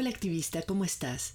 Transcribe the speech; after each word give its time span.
Hola 0.00 0.08
activista, 0.08 0.62
¿cómo 0.62 0.86
estás? 0.86 1.34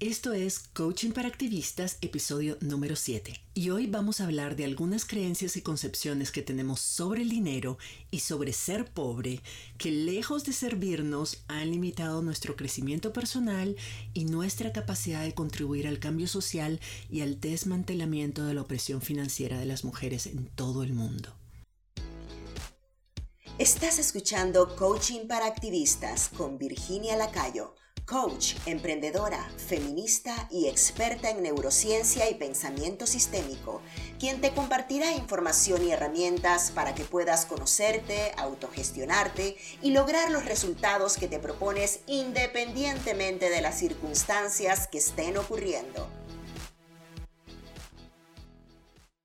Esto 0.00 0.32
es 0.32 0.58
Coaching 0.58 1.10
para 1.10 1.28
Activistas, 1.28 1.98
episodio 2.00 2.56
número 2.62 2.96
7. 2.96 3.34
Y 3.52 3.68
hoy 3.68 3.88
vamos 3.88 4.22
a 4.22 4.24
hablar 4.24 4.56
de 4.56 4.64
algunas 4.64 5.04
creencias 5.04 5.58
y 5.58 5.60
concepciones 5.60 6.32
que 6.32 6.40
tenemos 6.40 6.80
sobre 6.80 7.20
el 7.20 7.28
dinero 7.28 7.76
y 8.10 8.20
sobre 8.20 8.54
ser 8.54 8.86
pobre 8.90 9.42
que 9.76 9.90
lejos 9.90 10.44
de 10.44 10.54
servirnos 10.54 11.44
han 11.46 11.70
limitado 11.72 12.22
nuestro 12.22 12.56
crecimiento 12.56 13.12
personal 13.12 13.76
y 14.14 14.24
nuestra 14.24 14.72
capacidad 14.72 15.22
de 15.22 15.34
contribuir 15.34 15.86
al 15.86 15.98
cambio 15.98 16.26
social 16.26 16.80
y 17.10 17.20
al 17.20 17.38
desmantelamiento 17.38 18.46
de 18.46 18.54
la 18.54 18.62
opresión 18.62 19.02
financiera 19.02 19.58
de 19.58 19.66
las 19.66 19.84
mujeres 19.84 20.24
en 20.26 20.46
todo 20.46 20.82
el 20.82 20.94
mundo. 20.94 21.36
Estás 23.58 23.98
escuchando 23.98 24.74
Coaching 24.74 25.28
para 25.28 25.44
Activistas 25.44 26.30
con 26.34 26.56
Virginia 26.56 27.14
Lacayo 27.18 27.74
coach, 28.06 28.54
emprendedora, 28.66 29.50
feminista 29.56 30.48
y 30.50 30.68
experta 30.68 31.28
en 31.30 31.42
neurociencia 31.42 32.30
y 32.30 32.34
pensamiento 32.34 33.04
sistémico, 33.06 33.82
quien 34.20 34.40
te 34.40 34.52
compartirá 34.52 35.12
información 35.12 35.84
y 35.84 35.90
herramientas 35.90 36.70
para 36.70 36.94
que 36.94 37.04
puedas 37.04 37.46
conocerte, 37.46 38.32
autogestionarte 38.38 39.56
y 39.82 39.90
lograr 39.90 40.30
los 40.30 40.44
resultados 40.44 41.16
que 41.16 41.26
te 41.26 41.40
propones 41.40 42.00
independientemente 42.06 43.50
de 43.50 43.60
las 43.60 43.78
circunstancias 43.78 44.86
que 44.86 44.98
estén 44.98 45.36
ocurriendo. 45.36 46.08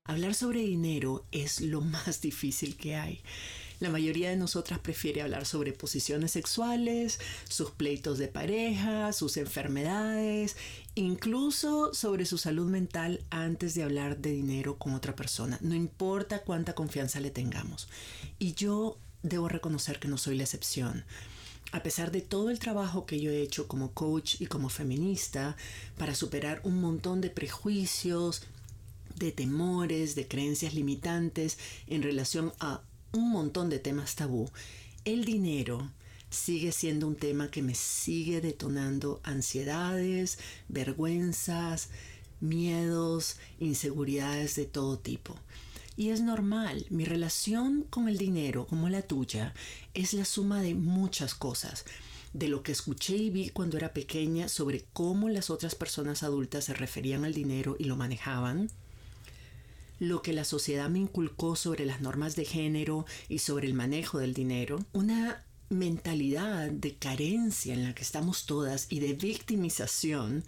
Hablar 0.04 0.34
sobre 0.34 0.60
dinero 0.60 1.24
es 1.30 1.60
lo 1.60 1.80
más 1.80 2.20
difícil 2.20 2.76
que 2.76 2.96
hay. 2.96 3.22
La 3.82 3.90
mayoría 3.90 4.30
de 4.30 4.36
nosotras 4.36 4.78
prefiere 4.78 5.22
hablar 5.22 5.44
sobre 5.44 5.72
posiciones 5.72 6.30
sexuales, 6.30 7.18
sus 7.48 7.72
pleitos 7.72 8.16
de 8.16 8.28
pareja, 8.28 9.12
sus 9.12 9.36
enfermedades, 9.36 10.56
incluso 10.94 11.92
sobre 11.92 12.24
su 12.24 12.38
salud 12.38 12.70
mental 12.70 13.24
antes 13.30 13.74
de 13.74 13.82
hablar 13.82 14.18
de 14.18 14.30
dinero 14.30 14.78
con 14.78 14.94
otra 14.94 15.16
persona, 15.16 15.58
no 15.62 15.74
importa 15.74 16.42
cuánta 16.42 16.76
confianza 16.76 17.18
le 17.18 17.32
tengamos. 17.32 17.88
Y 18.38 18.54
yo 18.54 18.98
debo 19.24 19.48
reconocer 19.48 19.98
que 19.98 20.06
no 20.06 20.16
soy 20.16 20.36
la 20.36 20.44
excepción 20.44 21.04
a 21.72 21.82
pesar 21.82 22.12
de 22.12 22.20
todo 22.20 22.50
el 22.50 22.60
trabajo 22.60 23.04
que 23.04 23.18
yo 23.18 23.32
he 23.32 23.42
hecho 23.42 23.66
como 23.66 23.92
coach 23.92 24.40
y 24.40 24.46
como 24.46 24.68
feminista 24.68 25.56
para 25.98 26.14
superar 26.14 26.60
un 26.62 26.80
montón 26.80 27.20
de 27.20 27.30
prejuicios, 27.30 28.42
de 29.16 29.32
temores, 29.32 30.14
de 30.14 30.28
creencias 30.28 30.74
limitantes 30.74 31.58
en 31.88 32.02
relación 32.02 32.52
a 32.60 32.82
un 33.12 33.30
montón 33.30 33.70
de 33.70 33.78
temas 33.78 34.14
tabú, 34.14 34.50
el 35.04 35.24
dinero 35.24 35.90
sigue 36.30 36.72
siendo 36.72 37.06
un 37.06 37.16
tema 37.16 37.50
que 37.50 37.62
me 37.62 37.74
sigue 37.74 38.40
detonando 38.40 39.20
ansiedades, 39.22 40.38
vergüenzas, 40.68 41.90
miedos, 42.40 43.36
inseguridades 43.60 44.56
de 44.56 44.64
todo 44.64 44.98
tipo. 44.98 45.36
Y 45.94 46.08
es 46.08 46.22
normal, 46.22 46.86
mi 46.88 47.04
relación 47.04 47.84
con 47.90 48.08
el 48.08 48.16
dinero, 48.16 48.66
como 48.66 48.88
la 48.88 49.02
tuya, 49.02 49.54
es 49.92 50.14
la 50.14 50.24
suma 50.24 50.62
de 50.62 50.74
muchas 50.74 51.34
cosas, 51.34 51.84
de 52.32 52.48
lo 52.48 52.62
que 52.62 52.72
escuché 52.72 53.14
y 53.16 53.28
vi 53.28 53.50
cuando 53.50 53.76
era 53.76 53.92
pequeña 53.92 54.48
sobre 54.48 54.86
cómo 54.94 55.28
las 55.28 55.50
otras 55.50 55.74
personas 55.74 56.22
adultas 56.22 56.64
se 56.64 56.72
referían 56.72 57.26
al 57.26 57.34
dinero 57.34 57.76
y 57.78 57.84
lo 57.84 57.96
manejaban, 57.96 58.70
lo 60.02 60.20
que 60.20 60.32
la 60.32 60.42
sociedad 60.42 60.90
me 60.90 60.98
inculcó 60.98 61.54
sobre 61.54 61.86
las 61.86 62.00
normas 62.00 62.34
de 62.34 62.44
género 62.44 63.06
y 63.28 63.38
sobre 63.38 63.68
el 63.68 63.74
manejo 63.74 64.18
del 64.18 64.34
dinero, 64.34 64.84
una 64.92 65.44
mentalidad 65.68 66.72
de 66.72 66.96
carencia 66.96 67.72
en 67.72 67.84
la 67.84 67.94
que 67.94 68.02
estamos 68.02 68.44
todas 68.44 68.88
y 68.90 68.98
de 68.98 69.12
victimización 69.12 70.42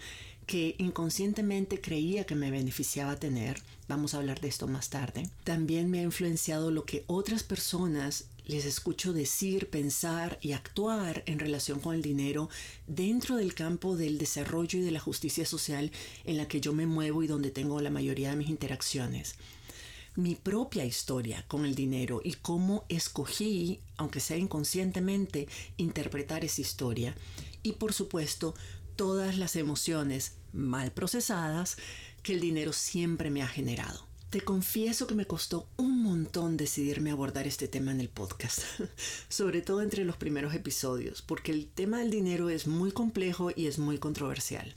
que 0.46 0.74
inconscientemente 0.78 1.80
creía 1.80 2.24
que 2.26 2.34
me 2.34 2.50
beneficiaba 2.50 3.14
tener, 3.14 3.62
vamos 3.86 4.12
a 4.12 4.16
hablar 4.16 4.40
de 4.40 4.48
esto 4.48 4.66
más 4.66 4.90
tarde, 4.90 5.28
también 5.44 5.88
me 5.88 6.00
ha 6.00 6.02
influenciado 6.02 6.72
lo 6.72 6.84
que 6.84 7.04
otras 7.06 7.44
personas 7.44 8.24
les 8.46 8.64
escucho 8.64 9.12
decir, 9.12 9.70
pensar 9.70 10.38
y 10.40 10.52
actuar 10.52 11.22
en 11.26 11.38
relación 11.38 11.80
con 11.80 11.94
el 11.94 12.02
dinero 12.02 12.50
dentro 12.86 13.36
del 13.36 13.54
campo 13.54 13.96
del 13.96 14.18
desarrollo 14.18 14.78
y 14.78 14.82
de 14.82 14.90
la 14.90 15.00
justicia 15.00 15.46
social 15.46 15.90
en 16.24 16.36
la 16.36 16.46
que 16.46 16.60
yo 16.60 16.72
me 16.72 16.86
muevo 16.86 17.22
y 17.22 17.26
donde 17.26 17.50
tengo 17.50 17.80
la 17.80 17.90
mayoría 17.90 18.30
de 18.30 18.36
mis 18.36 18.50
interacciones. 18.50 19.36
Mi 20.16 20.36
propia 20.36 20.84
historia 20.84 21.44
con 21.48 21.64
el 21.64 21.74
dinero 21.74 22.20
y 22.22 22.34
cómo 22.34 22.84
escogí, 22.88 23.80
aunque 23.96 24.20
sea 24.20 24.36
inconscientemente, 24.36 25.48
interpretar 25.76 26.44
esa 26.44 26.60
historia. 26.60 27.16
Y 27.62 27.72
por 27.72 27.92
supuesto, 27.92 28.54
todas 28.94 29.38
las 29.38 29.56
emociones 29.56 30.34
mal 30.52 30.92
procesadas 30.92 31.76
que 32.22 32.34
el 32.34 32.40
dinero 32.40 32.72
siempre 32.72 33.30
me 33.30 33.42
ha 33.42 33.48
generado. 33.48 34.13
Te 34.34 34.40
confieso 34.40 35.06
que 35.06 35.14
me 35.14 35.28
costó 35.28 35.68
un 35.76 36.02
montón 36.02 36.56
decidirme 36.56 37.12
abordar 37.12 37.46
este 37.46 37.68
tema 37.68 37.92
en 37.92 38.00
el 38.00 38.08
podcast, 38.08 38.62
sobre 39.28 39.62
todo 39.62 39.80
entre 39.80 40.04
los 40.04 40.16
primeros 40.16 40.54
episodios, 40.54 41.22
porque 41.22 41.52
el 41.52 41.68
tema 41.68 42.00
del 42.00 42.10
dinero 42.10 42.50
es 42.50 42.66
muy 42.66 42.90
complejo 42.90 43.52
y 43.54 43.68
es 43.68 43.78
muy 43.78 43.98
controversial. 43.98 44.74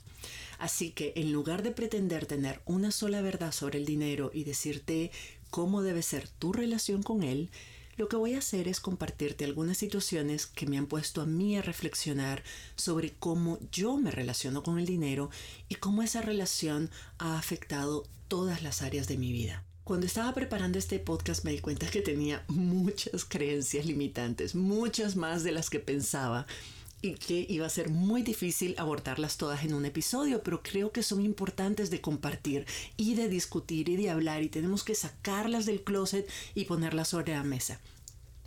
Así 0.60 0.92
que 0.92 1.12
en 1.16 1.32
lugar 1.32 1.64
de 1.64 1.72
pretender 1.72 2.26
tener 2.26 2.60
una 2.66 2.92
sola 2.92 3.20
verdad 3.20 3.50
sobre 3.50 3.80
el 3.80 3.84
dinero 3.84 4.30
y 4.32 4.44
decirte 4.44 5.10
cómo 5.50 5.82
debe 5.82 6.02
ser 6.02 6.28
tu 6.28 6.52
relación 6.52 7.02
con 7.02 7.24
él, 7.24 7.50
lo 7.96 8.08
que 8.08 8.14
voy 8.14 8.34
a 8.34 8.38
hacer 8.38 8.68
es 8.68 8.78
compartirte 8.78 9.44
algunas 9.44 9.76
situaciones 9.76 10.46
que 10.46 10.66
me 10.66 10.78
han 10.78 10.86
puesto 10.86 11.20
a 11.20 11.26
mí 11.26 11.56
a 11.56 11.62
reflexionar 11.62 12.44
sobre 12.76 13.12
cómo 13.18 13.58
yo 13.72 13.96
me 13.96 14.12
relaciono 14.12 14.62
con 14.62 14.78
el 14.78 14.86
dinero 14.86 15.30
y 15.68 15.74
cómo 15.74 16.04
esa 16.04 16.22
relación 16.22 16.90
ha 17.18 17.36
afectado 17.36 18.04
todas 18.28 18.62
las 18.62 18.82
áreas 18.82 19.08
de 19.08 19.18
mi 19.18 19.32
vida. 19.32 19.64
Cuando 19.84 20.06
estaba 20.06 20.34
preparando 20.34 20.78
este 20.78 20.98
podcast 20.98 21.44
me 21.44 21.52
di 21.52 21.60
cuenta 21.60 21.90
que 21.90 22.02
tenía 22.02 22.44
muchas 22.48 23.24
creencias 23.24 23.86
limitantes, 23.86 24.54
muchas 24.54 25.16
más 25.16 25.42
de 25.42 25.52
las 25.52 25.70
que 25.70 25.80
pensaba 25.80 26.46
y 27.00 27.14
que 27.14 27.46
iba 27.48 27.66
a 27.66 27.70
ser 27.70 27.88
muy 27.88 28.22
difícil 28.22 28.74
abordarlas 28.76 29.36
todas 29.36 29.64
en 29.64 29.72
un 29.72 29.86
episodio, 29.86 30.42
pero 30.42 30.62
creo 30.62 30.92
que 30.92 31.02
son 31.02 31.24
importantes 31.24 31.90
de 31.90 32.00
compartir 32.00 32.66
y 32.96 33.14
de 33.14 33.28
discutir 33.28 33.88
y 33.88 33.96
de 33.96 34.10
hablar 34.10 34.42
y 34.42 34.48
tenemos 34.48 34.84
que 34.84 34.94
sacarlas 34.94 35.64
del 35.64 35.82
closet 35.82 36.28
y 36.54 36.64
ponerlas 36.64 37.08
sobre 37.08 37.32
la 37.32 37.44
mesa. 37.44 37.80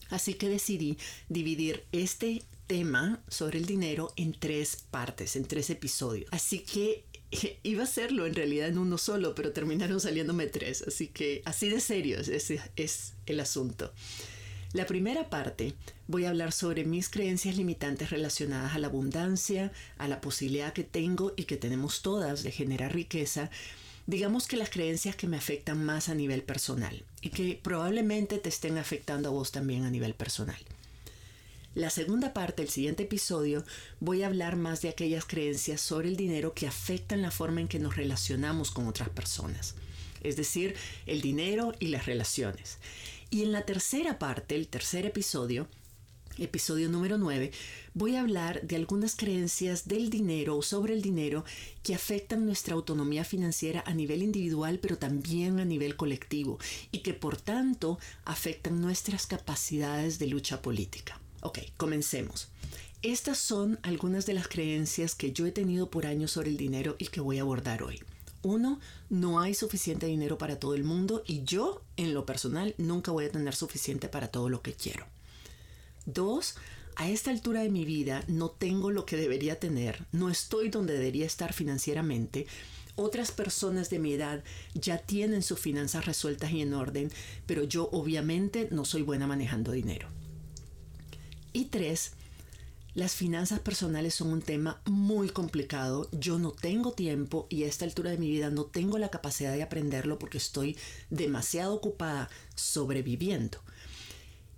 Así 0.10 0.34
que 0.34 0.50
decidí 0.50 0.98
dividir 1.30 1.86
este 1.92 2.44
tema 2.68 3.24
sobre 3.30 3.58
el 3.58 3.66
dinero 3.66 4.14
en 4.16 4.34
tres 4.34 4.86
partes, 4.92 5.36
en 5.36 5.46
tres 5.46 5.70
episodios. 5.70 6.30
Así 6.32 6.60
que 6.60 7.06
iba 7.64 7.82
a 7.82 7.86
hacerlo 7.86 8.26
en 8.26 8.36
realidad 8.36 8.68
en 8.68 8.78
uno 8.78 8.98
solo, 8.98 9.36
pero 9.36 9.52
terminaron 9.52 10.00
saliéndome 10.00 10.48
tres. 10.48 10.84
Así 10.88 11.08
que 11.08 11.42
así 11.46 11.70
de 11.70 11.80
serio 11.80 12.20
ese 12.20 12.60
es 12.76 13.14
el 13.26 13.40
asunto. 13.40 13.92
La 14.74 14.86
primera 14.86 15.30
parte 15.30 15.74
voy 16.08 16.26
a 16.26 16.30
hablar 16.30 16.54
sobre 16.54 16.86
mis 16.86 17.10
creencias 17.10 17.58
limitantes 17.58 18.10
relacionadas 18.10 18.74
a 18.74 18.80
la 18.80 18.88
abundancia, 18.88 19.74
a 19.98 20.08
la 20.08 20.22
posibilidad 20.22 20.72
que 20.72 20.86
tengo 20.86 21.34
y 21.36 21.44
que 21.44 21.58
tenemos 21.58 22.02
todas 22.02 22.44
de 22.44 22.52
generar 22.52 22.94
riqueza, 22.94 23.50
digamos 24.08 24.48
que 24.48 24.56
las 24.56 24.70
creencias 24.70 25.16
que 25.16 25.28
me 25.28 25.38
afectan 25.38 25.84
más 25.84 26.08
a 26.08 26.16
nivel 26.16 26.44
personal 26.44 27.04
y 27.22 27.30
que 27.30 27.60
probablemente 27.62 28.38
te 28.38 28.50
estén 28.50 28.78
afectando 28.78 29.30
a 29.30 29.32
vos 29.32 29.52
también 29.52 29.84
a 29.84 29.92
nivel 29.92 30.14
personal. 30.14 30.58
La 31.74 31.90
segunda 31.90 32.34
parte, 32.34 32.62
el 32.62 32.68
siguiente 32.68 33.04
episodio, 33.04 33.64
voy 34.02 34.24
a 34.24 34.28
hablar 34.28 34.58
más 34.58 34.82
de 34.82 34.90
aquellas 34.90 35.24
creencias 35.24 35.80
sobre 35.80 36.10
el 36.10 36.18
dinero 36.18 36.54
que 36.54 36.68
afectan 36.68 37.22
la 37.22 37.32
forma 37.32 37.62
en 37.62 37.70
que 37.70 37.80
nos 37.80 37.96
relacionamos 37.96 38.72
con 38.72 38.90
otras 38.90 39.08
personas, 39.08 39.76
es 40.22 40.36
decir, 40.36 40.76
el 41.06 41.22
dinero 41.22 41.72
y 41.80 41.88
las 41.88 42.08
relaciones. 42.08 42.78
Y 43.30 43.44
en 43.44 43.54
la 43.54 43.66
tercera 43.66 44.20
parte, 44.20 44.58
el 44.58 44.68
tercer 44.68 45.06
episodio, 45.06 45.70
episodio 46.38 46.90
número 46.90 47.18
9, 47.18 47.54
voy 47.94 48.18
a 48.18 48.22
hablar 48.22 48.62
de 48.64 48.76
algunas 48.76 49.16
creencias 49.16 49.88
del 49.88 50.10
dinero 50.10 50.58
o 50.58 50.62
sobre 50.64 50.94
el 50.94 51.02
dinero 51.02 51.46
que 51.84 51.96
afectan 51.96 52.46
nuestra 52.46 52.74
autonomía 52.74 53.24
financiera 53.24 53.82
a 53.88 53.94
nivel 53.94 54.24
individual, 54.24 54.78
pero 54.80 54.98
también 54.98 55.62
a 55.62 55.64
nivel 55.64 55.96
colectivo, 55.96 56.60
y 56.92 56.98
que 56.98 57.14
por 57.14 57.38
tanto 57.38 57.98
afectan 58.26 58.82
nuestras 58.82 59.26
capacidades 59.26 60.20
de 60.20 60.28
lucha 60.28 60.62
política. 60.62 61.21
Ok, 61.42 61.60
comencemos. 61.76 62.50
Estas 63.02 63.40
son 63.40 63.80
algunas 63.82 64.28
de 64.28 64.36
las 64.36 64.48
creencias 64.48 65.16
que 65.16 65.34
yo 65.34 65.48
he 65.48 65.52
tenido 65.52 65.90
por 65.90 66.06
años 66.06 66.32
sobre 66.32 66.52
el 66.52 66.58
dinero 66.58 66.96
y 67.00 67.08
que 67.08 67.20
voy 67.20 67.40
a 67.40 67.42
abordar 67.42 67.82
hoy. 67.82 68.00
Uno, 68.44 68.80
no 69.10 69.40
hay 69.40 69.56
suficiente 69.56 70.06
dinero 70.06 70.38
para 70.38 70.60
todo 70.60 70.76
el 70.76 70.84
mundo 70.84 71.24
y 71.26 71.44
yo, 71.44 71.82
en 71.98 72.14
lo 72.14 72.28
personal, 72.28 72.76
nunca 72.78 73.12
voy 73.12 73.26
a 73.26 73.32
tener 73.32 73.56
suficiente 73.56 74.08
para 74.08 74.28
todo 74.28 74.50
lo 74.50 74.62
que 74.62 74.74
quiero. 74.74 75.06
Dos, 76.06 76.56
a 76.96 77.10
esta 77.10 77.32
altura 77.32 77.62
de 77.62 77.72
mi 77.72 77.86
vida 77.86 78.24
no 78.28 78.50
tengo 78.50 78.92
lo 78.92 79.06
que 79.06 79.18
debería 79.18 79.60
tener, 79.60 80.06
no 80.12 80.30
estoy 80.30 80.70
donde 80.70 80.94
debería 80.94 81.26
estar 81.26 81.54
financieramente. 81.54 82.46
Otras 82.96 83.32
personas 83.32 83.90
de 83.90 83.98
mi 83.98 84.14
edad 84.14 84.44
ya 84.76 85.00
tienen 85.00 85.42
sus 85.42 85.60
finanzas 85.60 86.06
resueltas 86.06 86.52
y 86.52 86.62
en 86.62 86.76
orden, 86.76 87.12
pero 87.48 87.64
yo 87.64 87.90
obviamente 87.92 88.68
no 88.70 88.86
soy 88.86 89.02
buena 89.02 89.26
manejando 89.26 89.72
dinero. 89.72 90.08
Y 91.54 91.66
tres, 91.66 92.14
Las 92.94 93.16
finanzas 93.16 93.60
personales 93.62 94.16
son 94.16 94.34
un 94.34 94.42
tema 94.42 94.82
muy 94.86 95.30
complicado. 95.30 96.10
Yo 96.12 96.40
no 96.40 96.52
tengo 96.52 96.92
tiempo 96.92 97.48
y 97.50 97.64
a 97.64 97.68
esta 97.68 97.86
altura 97.86 98.12
de 98.12 98.18
mi 98.18 98.30
vida 98.30 98.50
no 98.50 98.66
tengo 98.66 98.98
la 98.98 99.10
capacidad 99.10 99.54
de 99.54 99.64
aprenderlo 99.64 100.20
porque 100.20 100.38
estoy 100.38 100.78
demasiado 101.10 101.74
ocupada 101.74 102.30
sobreviviendo. 102.56 103.60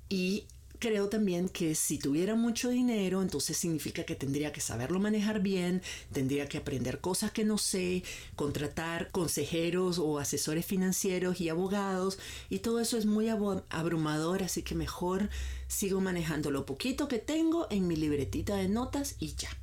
Y 0.10 0.46
creo 0.84 1.08
también 1.08 1.48
que 1.48 1.76
si 1.76 1.98
tuviera 1.98 2.36
mucho 2.36 2.68
dinero, 2.68 3.22
entonces 3.22 3.56
significa 3.56 4.04
que 4.04 4.16
tendría 4.16 4.52
que 4.52 4.60
saberlo 4.60 5.00
manejar 5.00 5.40
bien, 5.40 5.82
tendría 6.12 6.50
que 6.50 6.58
aprender 6.58 7.00
cosas 7.00 7.32
que 7.32 7.46
no 7.46 7.58
sé, 7.58 8.04
contratar 8.36 9.10
consejeros 9.12 9.98
o 9.98 10.20
asesores 10.20 10.66
financieros 10.66 11.40
y 11.40 11.48
abogados, 11.48 12.20
y 12.50 12.60
todo 12.60 12.82
eso 12.82 12.98
es 12.98 13.06
muy 13.06 13.30
abrumador, 13.30 14.44
así 14.44 14.62
que 14.62 14.76
mejor 14.76 15.30
sigo 15.70 16.02
manejando 16.02 16.52
lo 16.52 16.66
poquito 16.66 17.08
que 17.08 17.20
tengo 17.20 17.68
en 17.70 17.88
mi 17.88 17.96
libretita 17.96 18.58
de 18.58 18.68
notas 18.68 19.16
y 19.20 19.36
ya. 19.36 19.63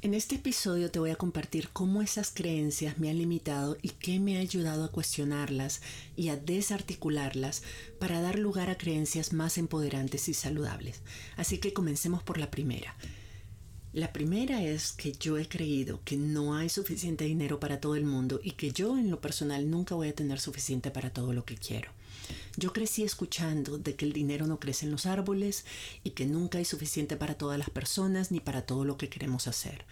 En 0.00 0.14
este 0.14 0.36
episodio 0.36 0.92
te 0.92 1.00
voy 1.00 1.10
a 1.10 1.16
compartir 1.16 1.70
cómo 1.72 2.02
esas 2.02 2.30
creencias 2.30 2.98
me 2.98 3.10
han 3.10 3.18
limitado 3.18 3.76
y 3.82 3.88
qué 3.88 4.20
me 4.20 4.36
ha 4.36 4.40
ayudado 4.40 4.84
a 4.84 4.92
cuestionarlas 4.92 5.82
y 6.14 6.28
a 6.28 6.36
desarticularlas 6.36 7.64
para 7.98 8.20
dar 8.20 8.38
lugar 8.38 8.70
a 8.70 8.78
creencias 8.78 9.32
más 9.32 9.58
empoderantes 9.58 10.28
y 10.28 10.34
saludables. 10.34 11.00
Así 11.36 11.58
que 11.58 11.72
comencemos 11.72 12.22
por 12.22 12.38
la 12.38 12.48
primera. 12.48 12.94
La 13.92 14.12
primera 14.12 14.62
es 14.62 14.92
que 14.92 15.10
yo 15.10 15.36
he 15.36 15.48
creído 15.48 16.00
que 16.04 16.16
no 16.16 16.54
hay 16.54 16.68
suficiente 16.68 17.24
dinero 17.24 17.58
para 17.58 17.80
todo 17.80 17.96
el 17.96 18.04
mundo 18.04 18.38
y 18.40 18.52
que 18.52 18.70
yo 18.70 18.96
en 18.96 19.10
lo 19.10 19.20
personal 19.20 19.68
nunca 19.68 19.96
voy 19.96 20.10
a 20.10 20.14
tener 20.14 20.38
suficiente 20.38 20.92
para 20.92 21.10
todo 21.10 21.32
lo 21.32 21.44
que 21.44 21.56
quiero. 21.56 21.90
Yo 22.56 22.72
crecí 22.72 23.04
escuchando 23.04 23.78
de 23.78 23.94
que 23.94 24.04
el 24.04 24.12
dinero 24.12 24.46
no 24.46 24.58
crece 24.58 24.86
en 24.86 24.92
los 24.92 25.06
árboles 25.06 25.64
y 26.04 26.10
que 26.10 26.26
nunca 26.26 26.58
hay 26.58 26.64
suficiente 26.64 27.16
para 27.16 27.34
todas 27.34 27.58
las 27.58 27.70
personas 27.70 28.30
ni 28.30 28.40
para 28.40 28.62
todo 28.62 28.84
lo 28.84 28.96
que 28.96 29.08
queremos 29.08 29.46
hacer. 29.46 29.84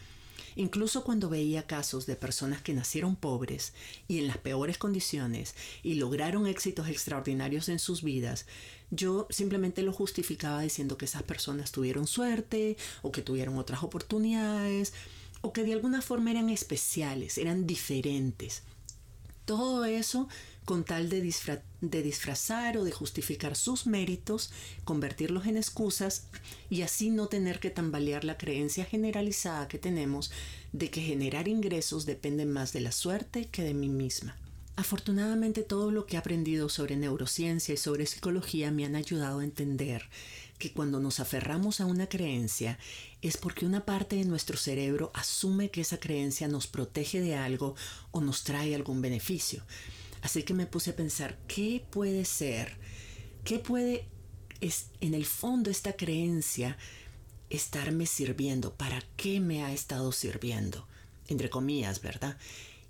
Incluso 0.56 1.04
cuando 1.04 1.28
veía 1.28 1.66
casos 1.66 2.06
de 2.06 2.16
personas 2.16 2.62
que 2.62 2.72
nacieron 2.72 3.14
pobres 3.14 3.74
y 4.08 4.18
en 4.18 4.26
las 4.26 4.38
peores 4.38 4.78
condiciones 4.78 5.54
y 5.82 5.94
lograron 5.94 6.46
éxitos 6.46 6.88
extraordinarios 6.88 7.68
en 7.68 7.78
sus 7.78 8.02
vidas, 8.02 8.46
yo 8.90 9.26
simplemente 9.28 9.82
lo 9.82 9.92
justificaba 9.92 10.62
diciendo 10.62 10.96
que 10.96 11.04
esas 11.04 11.22
personas 11.24 11.72
tuvieron 11.72 12.06
suerte 12.06 12.78
o 13.02 13.12
que 13.12 13.20
tuvieron 13.20 13.58
otras 13.58 13.82
oportunidades 13.82 14.94
o 15.42 15.52
que 15.52 15.62
de 15.62 15.74
alguna 15.74 16.00
forma 16.00 16.30
eran 16.30 16.48
especiales, 16.48 17.36
eran 17.36 17.66
diferentes. 17.66 18.62
Todo 19.44 19.84
eso 19.84 20.26
con 20.66 20.84
tal 20.84 21.08
de, 21.08 21.22
de, 21.80 22.02
disfrazar 22.02 22.76
o 22.76 22.84
de 22.84 22.90
justificar 22.90 23.54
sus 23.54 23.86
méritos, 23.86 24.50
convertirlos 24.84 25.46
en 25.46 25.56
excusas 25.56 26.26
y 26.68 26.82
así 26.82 27.08
no 27.10 27.28
tener 27.28 27.60
que 27.60 27.70
tambalear 27.70 28.24
la 28.24 28.36
creencia 28.36 28.84
generalizada 28.84 29.68
que 29.68 29.78
tenemos 29.78 30.32
de 30.72 30.90
que 30.90 31.00
generar 31.00 31.46
ingresos 31.46 32.04
depende 32.04 32.44
más 32.46 32.72
de 32.72 32.80
la 32.80 32.90
suerte 32.90 33.46
que 33.46 33.62
de 33.62 33.74
mí 33.74 33.88
misma. 33.88 34.36
Afortunadamente 34.74 35.62
todo 35.62 35.90
lo 35.90 36.04
que 36.04 36.16
he 36.16 36.18
aprendido 36.18 36.68
sobre 36.68 36.96
neurociencia 36.96 37.72
y 37.72 37.78
sobre 37.78 38.04
psicología 38.04 38.72
me 38.72 38.84
han 38.84 38.96
ayudado 38.96 39.38
a 39.38 39.44
entender 39.44 40.02
que 40.58 40.72
cuando 40.72 40.98
nos 40.98 41.20
aferramos 41.20 41.80
a 41.80 41.86
una 41.86 42.08
creencia 42.08 42.76
es 43.22 43.36
porque 43.36 43.66
una 43.66 43.84
parte 43.84 44.16
de 44.16 44.24
nuestro 44.24 44.56
cerebro 44.56 45.12
asume 45.14 45.70
que 45.70 45.82
esa 45.82 46.00
creencia 46.00 46.48
nos 46.48 46.66
protege 46.66 47.20
de 47.20 47.36
algo 47.36 47.76
o 48.10 48.20
nos 48.20 48.42
trae 48.42 48.74
algún 48.74 49.00
beneficio. 49.00 49.62
Así 50.26 50.42
que 50.42 50.54
me 50.54 50.66
puse 50.66 50.90
a 50.90 50.96
pensar, 50.96 51.38
¿qué 51.46 51.86
puede 51.88 52.24
ser? 52.24 52.76
¿Qué 53.44 53.60
puede, 53.60 54.08
es, 54.60 54.86
en 55.00 55.14
el 55.14 55.24
fondo, 55.24 55.70
esta 55.70 55.92
creencia 55.92 56.76
estarme 57.48 58.06
sirviendo? 58.06 58.74
¿Para 58.74 59.00
qué 59.16 59.38
me 59.38 59.62
ha 59.62 59.72
estado 59.72 60.10
sirviendo? 60.10 60.88
Entre 61.28 61.48
comillas, 61.48 62.02
¿verdad? 62.02 62.36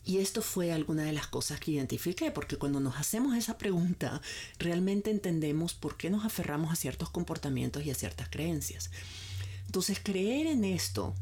Y 0.03 0.17
esto 0.17 0.41
fue 0.41 0.73
alguna 0.73 1.03
de 1.03 1.12
las 1.12 1.27
cosas 1.27 1.61
que 1.61 1.73
identifiqué, 1.73 2.31
porque 2.31 2.56
cuando 2.56 2.81
nos 2.81 2.97
hacemos 2.97 3.37
esa 3.37 3.59
pregunta, 3.59 4.23
realmente 4.59 5.11
entendemos 5.11 5.75
por 5.75 5.99
qué 5.99 6.09
nos 6.09 6.25
aferramos 6.25 6.73
a 6.73 6.77
ciertos 6.77 7.11
comportamientos 7.11 7.85
y 7.85 7.91
a 7.91 7.94
ciertas 7.94 8.31
creencias. 8.31 8.91
Entonces, 9.67 10.00
creer 10.03 10.47
en 10.47 10.65
esto, 10.65 11.15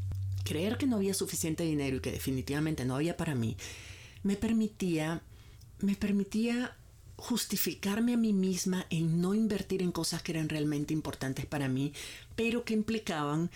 creer 0.45 0.77
que 0.77 0.87
no 0.87 0.95
había 0.95 1.13
suficiente 1.13 1.65
dinero 1.65 1.97
y 1.97 1.99
que 1.99 2.13
definitivamente 2.13 2.85
no 2.85 2.95
había 2.95 3.17
para 3.17 3.35
mí, 3.35 3.57
me 4.23 4.37
permitía 4.37 5.21
me 5.85 5.95
permitía 5.95 6.75
justificarme 7.17 8.13
a 8.13 8.17
mí 8.17 8.33
misma 8.33 8.85
en 8.89 9.21
no 9.21 9.33
invertir 9.33 9.81
en 9.81 9.91
cosas 9.91 10.21
que 10.21 10.33
eran 10.33 10.49
realmente 10.49 10.93
importantes 10.93 11.45
para 11.45 11.69
mí, 11.69 11.93
pero 12.35 12.65
que 12.65 12.73
implicaban 12.73 13.49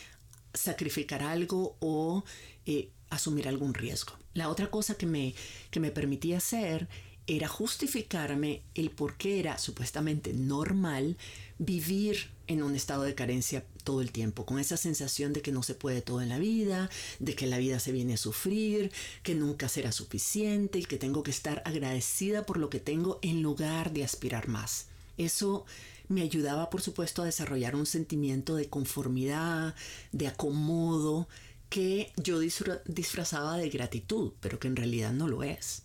sacrificar 0.54 1.22
algo 1.22 1.76
o 1.80 2.24
eh, 2.66 2.90
asumir 3.10 3.48
algún 3.48 3.74
riesgo. 3.74 4.14
La 4.34 4.50
otra 4.50 4.70
cosa 4.70 4.96
que 4.96 5.06
me, 5.06 5.36
que 5.72 5.80
me 5.80 5.92
permitía 5.92 6.38
hacer 6.38 6.88
era 7.28 7.48
justificarme 7.48 8.64
el 8.74 8.90
por 8.90 9.18
qué 9.18 9.40
era 9.40 9.58
supuestamente 9.58 10.34
normal 10.34 11.18
vivir 11.60 12.32
en 12.48 12.64
un 12.64 12.76
estado 12.76 13.04
de 13.04 13.14
carencia 13.14 13.64
todo 13.90 14.02
el 14.02 14.12
tiempo, 14.12 14.46
con 14.46 14.60
esa 14.60 14.78
sensación 14.78 15.34
de 15.34 15.42
que 15.42 15.52
no 15.52 15.64
se 15.64 15.74
puede 15.74 16.04
todo 16.04 16.22
en 16.22 16.30
la 16.30 16.38
vida, 16.38 16.92
de 17.18 17.34
que 17.34 17.48
la 17.48 17.58
vida 17.58 17.80
se 17.80 17.92
viene 17.92 18.14
a 18.14 18.18
sufrir, 18.18 18.92
que 19.24 19.34
nunca 19.34 19.68
será 19.68 19.92
suficiente 19.92 20.78
y 20.78 20.86
que 20.86 21.00
tengo 21.00 21.24
que 21.24 21.32
estar 21.32 21.64
agradecida 21.66 22.46
por 22.46 22.58
lo 22.58 22.70
que 22.70 22.80
tengo 22.80 23.18
en 23.24 23.42
lugar 23.42 23.92
de 23.92 24.04
aspirar 24.04 24.48
más. 24.48 24.90
Eso 25.18 25.66
me 26.08 26.22
ayudaba, 26.22 26.70
por 26.70 26.84
supuesto, 26.84 27.24
a 27.24 27.26
desarrollar 27.26 27.76
un 27.76 27.88
sentimiento 27.88 28.56
de 28.56 28.70
conformidad, 28.70 29.74
de 30.12 30.28
acomodo, 30.28 31.28
que 31.70 32.14
yo 32.16 32.38
disfrazaba 32.38 33.58
de 33.58 33.70
gratitud, 33.70 34.34
pero 34.40 34.60
que 34.60 34.68
en 34.68 34.76
realidad 34.76 35.14
no 35.14 35.28
lo 35.28 35.42
es. 35.42 35.82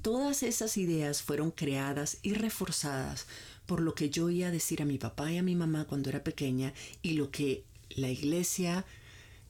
Todas 0.00 0.42
esas 0.42 0.78
ideas 0.78 1.20
fueron 1.20 1.50
creadas 1.50 2.16
y 2.22 2.32
reforzadas 2.32 3.26
por 3.66 3.80
lo 3.80 3.94
que 3.94 4.10
yo 4.10 4.26
oía 4.26 4.50
decir 4.50 4.82
a 4.82 4.86
mi 4.86 4.98
papá 4.98 5.30
y 5.30 5.38
a 5.38 5.42
mi 5.42 5.54
mamá 5.54 5.84
cuando 5.84 6.08
era 6.08 6.24
pequeña 6.24 6.72
y 7.02 7.12
lo 7.12 7.30
que 7.30 7.64
la 7.90 8.08
iglesia 8.08 8.84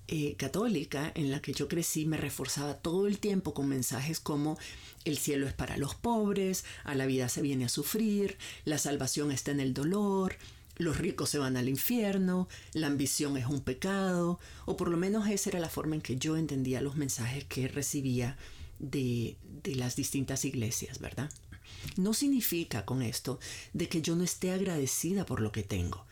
eh, 0.08 0.34
católica 0.36 1.10
en 1.14 1.30
la 1.30 1.40
que 1.40 1.52
yo 1.52 1.68
crecí 1.68 2.06
me 2.06 2.16
reforzaba 2.16 2.74
todo 2.74 3.06
el 3.06 3.18
tiempo 3.18 3.54
con 3.54 3.68
mensajes 3.68 4.20
como 4.20 4.56
el 5.04 5.18
cielo 5.18 5.46
es 5.46 5.52
para 5.52 5.76
los 5.76 5.94
pobres, 5.94 6.64
a 6.84 6.94
la 6.94 7.06
vida 7.06 7.28
se 7.28 7.42
viene 7.42 7.64
a 7.64 7.68
sufrir, 7.68 8.38
la 8.64 8.78
salvación 8.78 9.32
está 9.32 9.50
en 9.50 9.60
el 9.60 9.74
dolor, 9.74 10.36
los 10.76 10.98
ricos 10.98 11.30
se 11.30 11.38
van 11.38 11.56
al 11.56 11.68
infierno, 11.68 12.48
la 12.72 12.86
ambición 12.86 13.36
es 13.36 13.46
un 13.46 13.60
pecado, 13.60 14.38
o 14.64 14.76
por 14.76 14.90
lo 14.90 14.96
menos 14.96 15.28
esa 15.28 15.50
era 15.50 15.60
la 15.60 15.68
forma 15.68 15.96
en 15.96 16.02
que 16.02 16.16
yo 16.16 16.36
entendía 16.36 16.80
los 16.80 16.96
mensajes 16.96 17.44
que 17.44 17.66
recibía 17.66 18.36
de, 18.78 19.36
de 19.64 19.74
las 19.74 19.96
distintas 19.96 20.44
iglesias, 20.44 20.98
¿verdad? 21.00 21.30
No 21.96 22.14
significa 22.14 22.84
con 22.84 23.02
esto 23.02 23.38
de 23.72 23.88
que 23.88 24.02
yo 24.02 24.16
no 24.16 24.24
esté 24.24 24.52
agradecida 24.52 25.26
por 25.26 25.40
lo 25.40 25.52
que 25.52 25.62
tengo, 25.62 26.06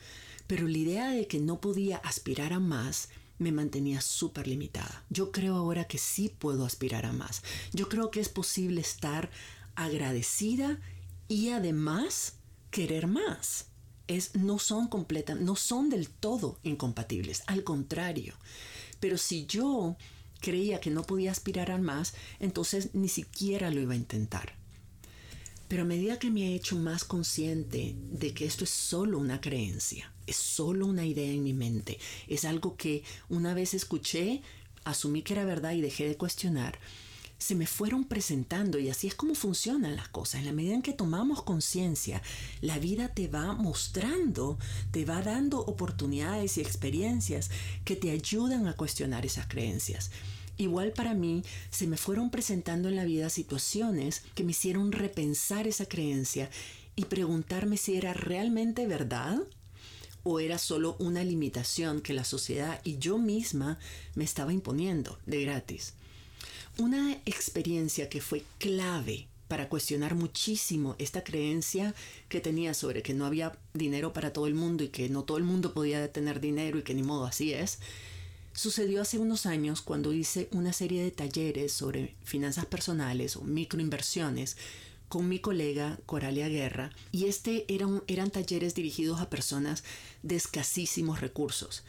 pero 0.47 0.67
la 0.67 0.77
idea 0.77 1.09
de 1.09 1.27
que 1.27 1.39
no 1.39 1.59
podía 1.59 1.97
aspirar 1.97 2.53
a 2.53 2.59
más 2.59 3.09
me 3.37 3.51
mantenía 3.51 4.01
súper 4.01 4.47
limitada. 4.47 5.03
Yo 5.09 5.31
creo 5.31 5.55
ahora 5.55 5.85
que 5.85 5.97
sí 5.97 6.29
puedo 6.29 6.65
aspirar 6.65 7.05
a 7.05 7.13
más. 7.13 7.43
Yo 7.73 7.89
creo 7.89 8.11
que 8.11 8.21
es 8.21 8.29
posible 8.29 8.81
estar 8.81 9.29
agradecida 9.75 10.79
y 11.27 11.49
además 11.49 12.37
querer 12.71 13.07
más. 13.07 13.67
Es, 14.07 14.35
no 14.35 14.59
son 14.59 14.87
completas, 14.87 15.39
no 15.39 15.55
son 15.55 15.89
del 15.89 16.09
todo 16.09 16.59
incompatibles, 16.63 17.43
al 17.47 17.63
contrario. 17.63 18.35
Pero 18.99 19.17
si 19.17 19.45
yo 19.45 19.97
creía 20.41 20.79
que 20.79 20.91
no 20.91 21.03
podía 21.03 21.31
aspirar 21.31 21.71
a 21.71 21.77
más, 21.77 22.13
entonces 22.39 22.91
ni 22.93 23.09
siquiera 23.09 23.71
lo 23.71 23.81
iba 23.81 23.93
a 23.93 23.97
intentar. 23.97 24.55
Pero 25.67 25.81
a 25.81 25.85
medida 25.85 26.19
que 26.19 26.29
me 26.29 26.41
he 26.41 26.55
hecho 26.55 26.75
más 26.75 27.03
consciente 27.03 27.95
de 28.11 28.33
que 28.33 28.45
esto 28.45 28.63
es 28.63 28.69
solo 28.69 29.17
una 29.17 29.41
creencia, 29.41 30.11
es 30.27 30.35
solo 30.35 30.85
una 30.85 31.05
idea 31.05 31.31
en 31.31 31.43
mi 31.43 31.53
mente, 31.53 31.97
es 32.27 32.45
algo 32.45 32.75
que 32.75 33.03
una 33.29 33.53
vez 33.53 33.73
escuché, 33.73 34.41
asumí 34.83 35.23
que 35.23 35.33
era 35.33 35.45
verdad 35.45 35.71
y 35.71 35.81
dejé 35.81 36.07
de 36.07 36.17
cuestionar, 36.17 36.79
se 37.37 37.55
me 37.55 37.67
fueron 37.67 38.05
presentando 38.05 38.79
y 38.79 38.89
así 38.89 39.07
es 39.07 39.15
como 39.15 39.35
funcionan 39.35 39.95
las 39.95 40.07
cosas. 40.07 40.39
En 40.39 40.45
la 40.45 40.53
medida 40.53 40.73
en 40.73 40.81
que 40.81 40.93
tomamos 40.93 41.43
conciencia, 41.43 42.21
la 42.61 42.79
vida 42.79 43.09
te 43.09 43.27
va 43.27 43.53
mostrando, 43.53 44.57
te 44.91 45.05
va 45.05 45.21
dando 45.21 45.59
oportunidades 45.59 46.57
y 46.57 46.61
experiencias 46.61 47.51
que 47.83 47.95
te 47.95 48.11
ayudan 48.11 48.67
a 48.67 48.73
cuestionar 48.73 49.25
esas 49.25 49.47
creencias. 49.47 50.11
Igual 50.57 50.91
para 50.91 51.13
mí 51.13 51.43
se 51.69 51.87
me 51.87 51.97
fueron 51.97 52.29
presentando 52.29 52.89
en 52.89 52.95
la 52.95 53.03
vida 53.03 53.29
situaciones 53.29 54.23
que 54.35 54.43
me 54.43 54.51
hicieron 54.51 54.91
repensar 54.91 55.67
esa 55.67 55.85
creencia 55.85 56.49
y 56.95 57.05
preguntarme 57.05 57.77
si 57.77 57.97
era 57.97 58.13
realmente 58.13 58.87
verdad 58.87 59.39
o 60.23 60.39
era 60.39 60.57
solo 60.57 60.95
una 60.97 61.23
limitación 61.23 62.01
que 62.01 62.13
la 62.13 62.23
sociedad 62.23 62.81
y 62.83 62.97
yo 62.97 63.17
misma 63.17 63.77
me 64.15 64.23
estaba 64.23 64.53
imponiendo 64.53 65.19
de 65.25 65.43
gratis. 65.43 65.93
Una 66.77 67.13
experiencia 67.25 68.09
que 68.09 68.21
fue 68.21 68.43
clave 68.57 69.27
para 69.47 69.69
cuestionar 69.69 70.15
muchísimo 70.15 70.95
esta 70.97 71.23
creencia 71.23 71.93
que 72.27 72.41
tenía 72.41 72.73
sobre 72.73 73.03
que 73.03 73.13
no 73.13 73.25
había 73.25 73.57
dinero 73.73 74.13
para 74.13 74.33
todo 74.33 74.47
el 74.47 74.55
mundo 74.55 74.83
y 74.83 74.87
que 74.87 75.09
no 75.09 75.23
todo 75.23 75.37
el 75.37 75.43
mundo 75.43 75.73
podía 75.73 76.11
tener 76.11 76.39
dinero 76.39 76.79
y 76.79 76.83
que 76.83 76.95
ni 76.95 77.03
modo 77.03 77.25
así 77.25 77.53
es, 77.53 77.79
Sucedió 78.55 79.01
hace 79.01 79.19
unos 79.19 79.45
años 79.45 79.81
cuando 79.81 80.13
hice 80.13 80.47
una 80.51 80.71
serie 80.71 81.03
de 81.03 81.11
talleres 81.11 81.73
sobre 81.73 82.15
finanzas 82.23 82.65
personales 82.65 83.35
o 83.35 83.41
microinversiones 83.41 84.55
con 85.09 85.27
mi 85.27 85.39
colega 85.39 85.99
Coralia 86.05 86.47
Guerra 86.47 86.89
y 87.11 87.25
este 87.25 87.65
eran, 87.67 88.01
eran 88.07 88.31
talleres 88.31 88.73
dirigidos 88.73 89.19
a 89.19 89.29
personas 89.29 89.83
de 90.23 90.37
escasísimos 90.37 91.19
recursos. 91.19 91.83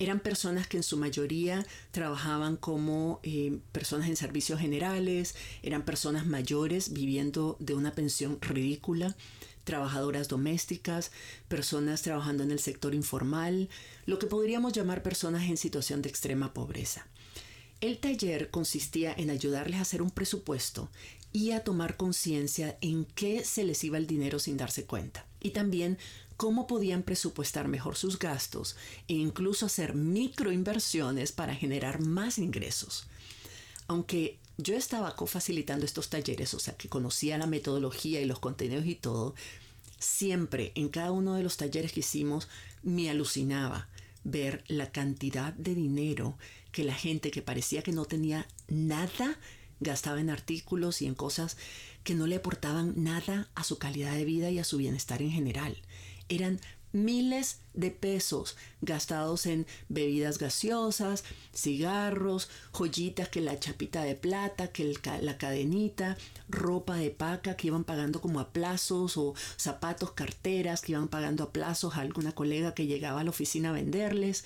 Eran 0.00 0.18
personas 0.18 0.66
que 0.66 0.78
en 0.78 0.82
su 0.82 0.96
mayoría 0.96 1.64
trabajaban 1.92 2.56
como 2.56 3.20
eh, 3.22 3.60
personas 3.70 4.08
en 4.08 4.16
servicios 4.16 4.58
generales, 4.58 5.36
eran 5.62 5.84
personas 5.84 6.26
mayores 6.26 6.92
viviendo 6.92 7.56
de 7.60 7.74
una 7.74 7.92
pensión 7.92 8.40
ridícula, 8.40 9.14
trabajadoras 9.64 10.28
domésticas, 10.28 11.10
personas 11.48 12.02
trabajando 12.02 12.42
en 12.42 12.50
el 12.50 12.58
sector 12.58 12.94
informal, 12.94 13.68
lo 14.06 14.18
que 14.18 14.26
podríamos 14.26 14.72
llamar 14.72 15.02
personas 15.02 15.48
en 15.48 15.56
situación 15.56 16.02
de 16.02 16.08
extrema 16.08 16.52
pobreza. 16.52 17.06
El 17.80 17.98
taller 17.98 18.50
consistía 18.50 19.14
en 19.16 19.30
ayudarles 19.30 19.78
a 19.78 19.82
hacer 19.82 20.02
un 20.02 20.10
presupuesto 20.10 20.90
y 21.32 21.52
a 21.52 21.64
tomar 21.64 21.96
conciencia 21.96 22.76
en 22.80 23.04
qué 23.04 23.44
se 23.44 23.64
les 23.64 23.82
iba 23.84 23.96
el 23.96 24.06
dinero 24.06 24.38
sin 24.38 24.56
darse 24.56 24.84
cuenta. 24.84 25.24
Y 25.40 25.50
también 25.50 25.96
cómo 26.36 26.66
podían 26.66 27.02
presupuestar 27.02 27.68
mejor 27.68 27.96
sus 27.96 28.18
gastos 28.18 28.76
e 29.08 29.14
incluso 29.14 29.66
hacer 29.66 29.94
microinversiones 29.94 31.32
para 31.32 31.54
generar 31.54 32.00
más 32.00 32.38
ingresos. 32.38 33.06
Aunque 33.88 34.39
yo 34.62 34.76
estaba 34.76 35.16
cofacilitando 35.16 35.84
estos 35.84 36.08
talleres, 36.08 36.54
o 36.54 36.58
sea 36.58 36.76
que 36.76 36.88
conocía 36.88 37.38
la 37.38 37.46
metodología 37.46 38.20
y 38.20 38.24
los 38.24 38.38
contenidos 38.38 38.86
y 38.86 38.94
todo, 38.94 39.34
siempre 39.98 40.72
en 40.74 40.88
cada 40.88 41.12
uno 41.12 41.34
de 41.34 41.42
los 41.42 41.56
talleres 41.56 41.92
que 41.92 42.00
hicimos 42.00 42.48
me 42.82 43.10
alucinaba 43.10 43.88
ver 44.24 44.64
la 44.68 44.90
cantidad 44.90 45.52
de 45.54 45.74
dinero 45.74 46.36
que 46.72 46.84
la 46.84 46.94
gente 46.94 47.30
que 47.30 47.42
parecía 47.42 47.82
que 47.82 47.92
no 47.92 48.04
tenía 48.04 48.46
nada 48.68 49.38
gastaba 49.80 50.20
en 50.20 50.30
artículos 50.30 51.02
y 51.02 51.06
en 51.06 51.14
cosas 51.14 51.56
que 52.04 52.14
no 52.14 52.26
le 52.26 52.36
aportaban 52.36 52.94
nada 52.96 53.48
a 53.54 53.64
su 53.64 53.78
calidad 53.78 54.14
de 54.14 54.24
vida 54.24 54.50
y 54.50 54.58
a 54.58 54.64
su 54.64 54.76
bienestar 54.76 55.22
en 55.22 55.30
general. 55.30 55.76
Eran 56.28 56.60
miles 56.92 57.60
de 57.74 57.90
pesos 57.90 58.56
gastados 58.80 59.46
en 59.46 59.66
bebidas 59.88 60.38
gaseosas, 60.38 61.24
cigarros, 61.54 62.48
joyitas 62.72 63.28
que 63.28 63.40
la 63.40 63.58
chapita 63.58 64.02
de 64.02 64.14
plata, 64.14 64.68
que 64.68 64.94
la 65.20 65.38
cadenita, 65.38 66.16
ropa 66.48 66.96
de 66.96 67.10
paca 67.10 67.56
que 67.56 67.68
iban 67.68 67.84
pagando 67.84 68.20
como 68.20 68.40
a 68.40 68.50
plazos 68.52 69.16
o 69.16 69.34
zapatos, 69.56 70.12
carteras 70.12 70.80
que 70.80 70.92
iban 70.92 71.08
pagando 71.08 71.44
a 71.44 71.52
plazos 71.52 71.96
a 71.96 72.00
alguna 72.00 72.32
colega 72.32 72.74
que 72.74 72.86
llegaba 72.86 73.20
a 73.20 73.24
la 73.24 73.30
oficina 73.30 73.70
a 73.70 73.72
venderles 73.72 74.44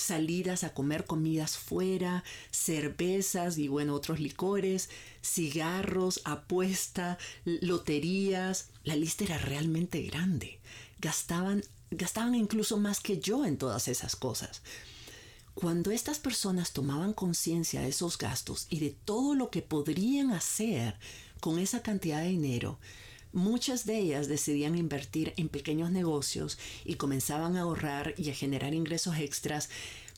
salidas 0.00 0.64
a 0.64 0.72
comer 0.72 1.04
comidas 1.04 1.56
fuera, 1.58 2.24
cervezas 2.50 3.58
y 3.58 3.68
bueno, 3.68 3.94
otros 3.94 4.18
licores, 4.18 4.88
cigarros, 5.22 6.22
apuesta, 6.24 7.18
loterías. 7.44 8.70
La 8.82 8.96
lista 8.96 9.24
era 9.24 9.38
realmente 9.38 10.00
grande. 10.02 10.58
Gastaban, 11.00 11.62
gastaban 11.90 12.34
incluso 12.34 12.76
más 12.76 13.00
que 13.00 13.18
yo 13.18 13.44
en 13.44 13.56
todas 13.56 13.88
esas 13.88 14.16
cosas. 14.16 14.62
Cuando 15.54 15.90
estas 15.90 16.18
personas 16.18 16.72
tomaban 16.72 17.12
conciencia 17.12 17.80
de 17.80 17.88
esos 17.88 18.16
gastos 18.16 18.66
y 18.70 18.80
de 18.80 18.90
todo 18.90 19.34
lo 19.34 19.50
que 19.50 19.62
podrían 19.62 20.30
hacer 20.30 20.96
con 21.40 21.58
esa 21.58 21.82
cantidad 21.82 22.20
de 22.20 22.28
dinero, 22.28 22.78
Muchas 23.32 23.86
de 23.86 23.96
ellas 23.96 24.26
decidían 24.26 24.76
invertir 24.76 25.34
en 25.36 25.48
pequeños 25.48 25.92
negocios 25.92 26.58
y 26.84 26.94
comenzaban 26.94 27.56
a 27.56 27.60
ahorrar 27.60 28.12
y 28.18 28.30
a 28.30 28.34
generar 28.34 28.74
ingresos 28.74 29.18
extras 29.18 29.68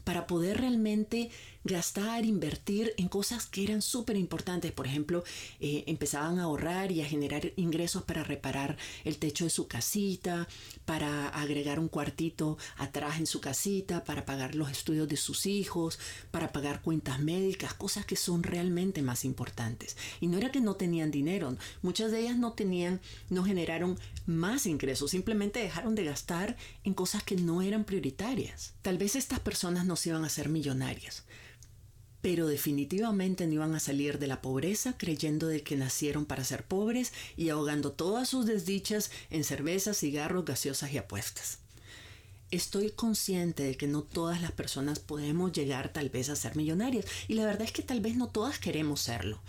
para 0.02 0.26
poder 0.26 0.58
realmente 0.58 1.30
gastar, 1.64 2.24
invertir 2.24 2.94
en 2.96 3.08
cosas 3.08 3.46
que 3.46 3.64
eran 3.64 3.82
súper 3.82 4.16
importantes. 4.16 4.72
Por 4.72 4.86
ejemplo, 4.86 5.24
eh, 5.60 5.84
empezaban 5.86 6.38
a 6.38 6.44
ahorrar 6.44 6.92
y 6.92 7.02
a 7.02 7.06
generar 7.06 7.52
ingresos 7.56 8.02
para 8.02 8.24
reparar 8.24 8.76
el 9.04 9.18
techo 9.18 9.44
de 9.44 9.50
su 9.50 9.68
casita, 9.68 10.48
para 10.84 11.28
agregar 11.28 11.78
un 11.78 11.88
cuartito 11.88 12.58
atrás 12.76 13.18
en 13.18 13.26
su 13.26 13.40
casita, 13.40 14.04
para 14.04 14.24
pagar 14.24 14.54
los 14.54 14.70
estudios 14.70 15.08
de 15.08 15.16
sus 15.16 15.46
hijos, 15.46 15.98
para 16.30 16.52
pagar 16.52 16.82
cuentas 16.82 17.20
médicas, 17.20 17.74
cosas 17.74 18.06
que 18.06 18.16
son 18.16 18.42
realmente 18.42 19.02
más 19.02 19.24
importantes. 19.24 19.96
Y 20.20 20.26
no 20.26 20.38
era 20.38 20.50
que 20.50 20.60
no 20.60 20.74
tenían 20.74 21.10
dinero, 21.10 21.56
muchas 21.82 22.10
de 22.10 22.20
ellas 22.20 22.36
no 22.36 22.52
tenían, 22.52 23.00
no 23.30 23.44
generaron 23.44 23.98
más 24.26 24.66
ingresos, 24.66 25.10
simplemente 25.10 25.60
dejaron 25.60 25.94
de 25.94 26.04
gastar 26.04 26.56
en 26.84 26.94
cosas 26.94 27.22
que 27.22 27.36
no 27.36 27.62
eran 27.62 27.84
prioritarias. 27.84 28.74
Tal 28.82 28.98
vez 28.98 29.16
estas 29.16 29.40
personas 29.40 29.86
no 29.86 29.96
se 29.96 30.10
iban 30.10 30.24
a 30.24 30.28
ser 30.28 30.48
millonarias, 30.48 31.24
pero 32.22 32.46
definitivamente 32.46 33.46
no 33.46 33.54
iban 33.54 33.74
a 33.74 33.80
salir 33.80 34.20
de 34.20 34.28
la 34.28 34.40
pobreza 34.40 34.96
creyendo 34.96 35.48
de 35.48 35.62
que 35.62 35.76
nacieron 35.76 36.24
para 36.24 36.44
ser 36.44 36.64
pobres 36.64 37.12
y 37.36 37.48
ahogando 37.48 37.92
todas 37.92 38.28
sus 38.28 38.46
desdichas 38.46 39.10
en 39.28 39.42
cervezas, 39.42 39.98
cigarros, 39.98 40.44
gaseosas 40.44 40.92
y 40.92 40.98
apuestas. 40.98 41.58
Estoy 42.52 42.90
consciente 42.90 43.64
de 43.64 43.76
que 43.76 43.88
no 43.88 44.02
todas 44.02 44.40
las 44.40 44.52
personas 44.52 45.00
podemos 45.00 45.52
llegar 45.52 45.92
tal 45.92 46.10
vez 46.10 46.28
a 46.28 46.36
ser 46.36 46.54
millonarias 46.54 47.06
y 47.26 47.34
la 47.34 47.44
verdad 47.44 47.62
es 47.62 47.72
que 47.72 47.82
tal 47.82 48.00
vez 48.00 48.16
no 48.16 48.28
todas 48.28 48.58
queremos 48.58 49.00
serlo. 49.00 49.40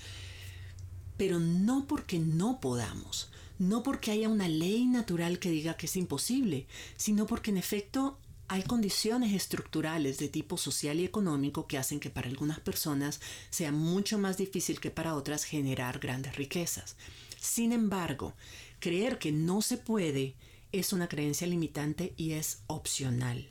Pero 1.15 1.39
no 1.39 1.85
porque 1.85 2.17
no 2.17 2.59
podamos, 2.59 3.29
no 3.59 3.83
porque 3.83 4.09
haya 4.09 4.29
una 4.29 4.47
ley 4.47 4.85
natural 4.87 5.37
que 5.37 5.51
diga 5.51 5.75
que 5.75 5.85
es 5.85 5.95
imposible, 5.95 6.65
sino 6.95 7.27
porque 7.27 7.51
en 7.51 7.57
efecto 7.57 8.17
hay 8.47 8.63
condiciones 8.63 9.33
estructurales 9.33 10.17
de 10.17 10.29
tipo 10.29 10.57
social 10.57 11.00
y 11.00 11.05
económico 11.05 11.67
que 11.67 11.77
hacen 11.77 12.00
que 12.00 12.09
para 12.09 12.27
algunas 12.27 12.59
personas 12.59 13.21
sea 13.50 13.71
mucho 13.71 14.17
más 14.17 14.38
difícil 14.38 14.79
que 14.79 14.91
para 14.91 15.15
otras 15.15 15.43
generar 15.43 16.00
grandes 16.00 16.35
riquezas. 16.35 16.95
Sin 17.39 17.71
embargo, 17.71 18.33
creer 18.79 19.17
que 19.19 19.31
no 19.31 19.62
se 19.62 19.77
puede 19.77 20.35
es 20.71 20.93
una 20.93 21.07
creencia 21.07 21.47
limitante 21.47 22.13
y 22.17 22.33
es 22.33 22.63
opcional. 22.67 23.50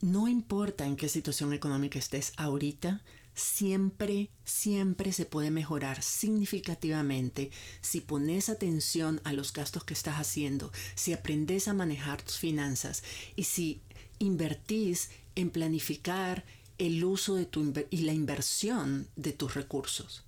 No 0.00 0.28
importa 0.28 0.86
en 0.86 0.96
qué 0.96 1.08
situación 1.08 1.52
económica 1.52 1.98
estés 1.98 2.32
ahorita, 2.36 3.02
siempre, 3.34 4.30
siempre 4.44 5.12
se 5.12 5.26
puede 5.26 5.50
mejorar 5.50 6.02
significativamente 6.02 7.50
si 7.80 8.00
pones 8.00 8.48
atención 8.48 9.20
a 9.24 9.32
los 9.32 9.52
gastos 9.52 9.84
que 9.84 9.94
estás 9.94 10.16
haciendo, 10.16 10.72
si 10.94 11.12
aprendes 11.12 11.68
a 11.68 11.74
manejar 11.74 12.22
tus 12.22 12.38
finanzas 12.38 13.04
y 13.36 13.44
si 13.44 13.82
invertís 14.18 15.10
en 15.34 15.50
planificar 15.50 16.44
el 16.78 17.04
uso 17.04 17.34
de 17.34 17.46
tu 17.46 17.72
y 17.90 17.98
la 17.98 18.12
inversión 18.12 19.08
de 19.16 19.32
tus 19.32 19.54
recursos. 19.54 20.22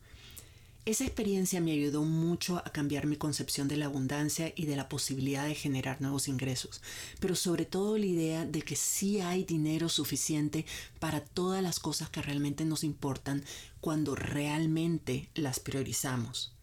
Esa 0.88 1.04
experiencia 1.04 1.60
me 1.60 1.72
ayudó 1.72 2.02
mucho 2.02 2.56
a 2.56 2.72
cambiar 2.72 3.04
mi 3.04 3.16
concepción 3.16 3.68
de 3.68 3.76
la 3.76 3.84
abundancia 3.84 4.54
y 4.56 4.64
de 4.64 4.74
la 4.74 4.88
posibilidad 4.88 5.46
de 5.46 5.54
generar 5.54 6.00
nuevos 6.00 6.28
ingresos, 6.28 6.80
pero 7.20 7.34
sobre 7.34 7.66
todo 7.66 7.98
la 7.98 8.06
idea 8.06 8.46
de 8.46 8.62
que 8.62 8.74
sí 8.74 9.20
hay 9.20 9.44
dinero 9.44 9.90
suficiente 9.90 10.64
para 10.98 11.20
todas 11.20 11.62
las 11.62 11.78
cosas 11.78 12.08
que 12.08 12.22
realmente 12.22 12.64
nos 12.64 12.84
importan 12.84 13.44
cuando 13.82 14.14
realmente 14.14 15.28
las 15.34 15.60
priorizamos. 15.60 16.54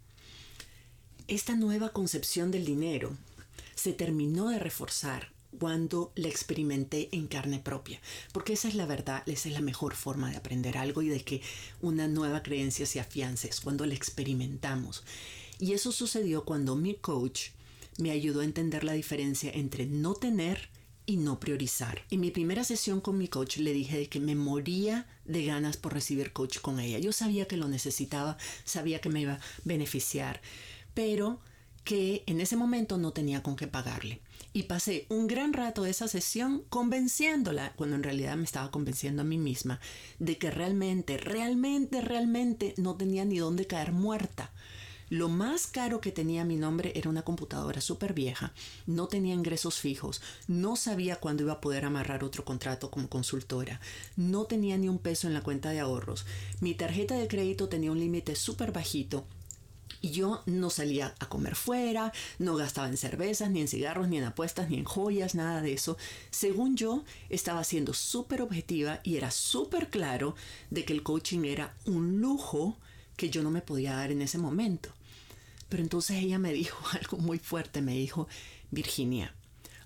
Esta 1.28 1.56
nueva 1.56 1.90
concepción 1.90 2.50
del 2.50 2.66
dinero 2.66 3.16
se 3.76 3.94
terminó 3.94 4.50
de 4.50 4.58
reforzar 4.58 5.35
cuando 5.56 6.12
la 6.16 6.28
experimenté 6.28 7.10
en 7.12 7.28
carne 7.28 7.60
propia, 7.60 8.00
porque 8.32 8.54
esa 8.54 8.68
es 8.68 8.76
la 8.76 8.86
verdad, 8.86 9.24
esa 9.26 9.50
es 9.50 9.54
la 9.54 9.62
mejor 9.62 9.96
forma 9.96 10.30
de 10.30 10.38
aprender 10.38 10.78
algo 10.78 11.02
y 11.02 11.10
de 11.10 11.24
que 11.24 11.42
una 11.82 12.08
nueva 12.08 12.44
creencia 12.44 12.86
se 12.86 13.00
afiance, 13.00 13.48
es 13.48 13.62
cuando 13.62 13.86
la 13.86 13.94
experimentamos. 13.94 15.04
Y 15.60 15.74
eso 15.74 15.92
sucedió 15.92 16.44
cuando 16.46 16.76
mi 16.76 16.96
coach 16.96 17.50
me 17.98 18.12
ayudó 18.12 18.42
a 18.42 18.46
entender 18.46 18.84
la 18.84 18.94
diferencia 18.94 19.52
entre 19.54 19.86
no 19.86 20.14
tener 20.14 20.70
y 21.06 21.18
no 21.18 21.40
priorizar. 21.40 22.02
En 22.10 22.20
mi 22.20 22.32
primera 22.32 22.64
sesión 22.64 23.00
con 23.00 23.18
mi 23.18 23.28
coach 23.28 23.58
le 23.58 23.74
dije 23.74 24.08
que 24.08 24.20
me 24.20 24.36
moría 24.36 25.06
de 25.26 25.46
ganas 25.46 25.78
por 25.78 25.94
recibir 25.94 26.34
coach 26.34 26.60
con 26.60 26.80
ella. 26.80 27.00
Yo 27.00 27.14
sabía 27.14 27.48
que 27.48 27.58
lo 27.58 27.68
necesitaba, 27.68 28.38
sabía 28.64 29.00
que 29.02 29.10
me 29.10 29.22
iba 29.22 29.34
a 29.34 29.42
beneficiar, 29.64 30.42
pero 30.94 31.40
que 31.84 32.24
en 32.26 32.42
ese 32.42 32.56
momento 32.56 32.98
no 32.98 33.12
tenía 33.12 33.44
con 33.44 33.56
qué 33.56 33.68
pagarle. 33.68 34.20
Y 34.56 34.64
pasé 34.64 35.06
un 35.10 35.28
gran 35.28 35.52
rato 35.52 35.84
de 35.84 35.90
esa 35.90 36.08
sesión 36.08 36.64
convenciéndola, 36.70 37.74
cuando 37.76 37.98
en 37.98 38.04
realidad 38.04 38.38
me 38.38 38.46
estaba 38.46 38.72
convenciendo 38.72 39.22
a 39.22 39.26
mí 39.26 39.38
misma, 39.38 39.82
de 40.18 40.38
que 40.38 40.50
realmente, 40.50 41.18
realmente, 41.18 42.00
realmente 42.00 42.74
no 42.78 42.96
tenía 42.96 43.26
ni 43.26 43.38
dónde 43.38 43.68
caer 43.68 43.92
muerta. 43.92 44.54
Lo 45.10 45.28
más 45.28 45.68
caro 45.68 46.00
que 46.00 46.14
tenía 46.14 46.46
mi 46.46 46.56
nombre 46.56 46.94
era 46.96 47.10
una 47.10 47.24
computadora 47.24 47.82
súper 47.82 48.14
vieja, 48.14 48.54
no 48.88 49.08
tenía 49.08 49.34
ingresos 49.34 49.76
fijos, 49.82 50.22
no 50.48 50.78
sabía 50.78 51.18
cuándo 51.18 51.44
iba 51.44 51.52
a 51.52 51.62
poder 51.62 51.84
amarrar 51.84 52.24
otro 52.24 52.46
contrato 52.46 52.90
como 52.90 53.10
consultora, 53.10 53.82
no 54.16 54.46
tenía 54.46 54.78
ni 54.78 54.88
un 54.88 55.00
peso 55.00 55.28
en 55.28 55.34
la 55.34 55.44
cuenta 55.44 55.72
de 55.72 55.82
ahorros, 55.82 56.26
mi 56.62 56.76
tarjeta 56.76 57.16
de 57.16 57.28
crédito 57.28 57.68
tenía 57.68 57.92
un 57.92 58.00
límite 58.00 58.38
súper 58.38 58.72
bajito 58.72 59.28
Y 60.06 60.12
yo 60.12 60.44
no 60.46 60.70
salía 60.70 61.16
a 61.18 61.30
comer 61.30 61.56
fuera, 61.56 62.14
no 62.38 62.56
gastaba 62.56 62.88
en 62.88 62.96
cervezas, 62.96 63.50
ni 63.50 63.60
en 63.60 63.68
cigarros, 63.68 64.08
ni 64.08 64.20
en 64.20 64.26
apuestas, 64.26 64.70
ni 64.70 64.78
en 64.78 64.84
joyas, 64.84 65.34
nada 65.34 65.64
de 65.64 65.74
eso. 65.74 65.98
Según 66.30 66.78
yo, 66.78 67.04
estaba 67.32 67.64
siendo 67.64 67.92
súper 67.96 68.44
objetiva 68.44 69.00
y 69.04 69.18
era 69.18 69.32
súper 69.32 69.90
claro 69.90 70.36
de 70.70 70.86
que 70.86 70.94
el 70.94 71.02
coaching 71.02 71.44
era 71.46 71.76
un 71.86 72.22
lujo 72.22 72.78
que 73.18 73.32
yo 73.32 73.42
no 73.42 73.50
me 73.50 73.64
podía 73.64 73.96
dar 73.96 74.12
en 74.12 74.22
ese 74.22 74.38
momento. 74.38 74.94
Pero 75.70 75.82
entonces 75.82 76.18
ella 76.18 76.38
me 76.38 76.54
dijo 76.54 76.78
algo 76.92 77.18
muy 77.18 77.40
fuerte, 77.40 77.82
me 77.82 77.96
dijo, 77.96 78.28
Virginia, 78.70 79.34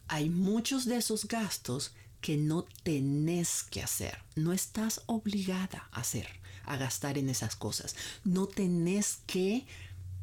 hay 0.09 0.29
muchos 0.29 0.83
de 0.83 0.97
esos 0.97 1.29
gastos 1.29 1.93
que 2.19 2.35
no 2.35 2.65
tenés 2.83 3.63
que 3.63 3.81
hacer, 3.81 4.17
no 4.35 4.51
estás 4.51 5.01
obligada 5.05 5.87
a 5.93 6.01
hacer, 6.01 6.27
a 6.65 6.75
gastar 6.75 7.17
en 7.17 7.29
esas 7.29 7.55
cosas, 7.55 7.95
no 8.25 8.47
tenés 8.47 9.19
que 9.25 9.65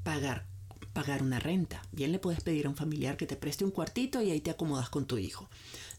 pagar 0.06 0.46
pagar 0.92 1.22
una 1.22 1.40
renta. 1.40 1.82
Bien 1.92 2.10
le 2.10 2.18
puedes 2.18 2.40
pedir 2.40 2.64
a 2.64 2.70
un 2.70 2.76
familiar 2.76 3.18
que 3.18 3.26
te 3.26 3.36
preste 3.36 3.66
un 3.66 3.70
cuartito 3.70 4.22
y 4.22 4.30
ahí 4.30 4.40
te 4.40 4.50
acomodas 4.50 4.88
con 4.88 5.04
tu 5.04 5.18
hijo. 5.18 5.46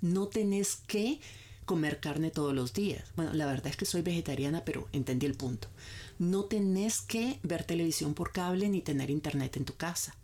No 0.01 0.25
tenés 0.27 0.77
que 0.87 1.19
comer 1.65 1.99
carne 1.99 2.31
todos 2.31 2.55
los 2.55 2.73
días. 2.73 3.03
Bueno, 3.15 3.31
la 3.33 3.45
verdad 3.45 3.67
es 3.67 3.77
que 3.77 3.85
soy 3.85 4.01
vegetariana, 4.01 4.63
pero 4.65 4.87
entendí 4.93 5.27
el 5.27 5.35
punto. 5.35 5.67
No 6.17 6.45
tenés 6.45 7.01
que 7.01 7.39
ver 7.43 7.63
televisión 7.63 8.15
por 8.15 8.31
cable 8.31 8.69
ni 8.69 8.81
tener 8.81 9.11
internet 9.11 9.57
en 9.57 9.65
tu 9.65 9.75
casa. 9.75 10.15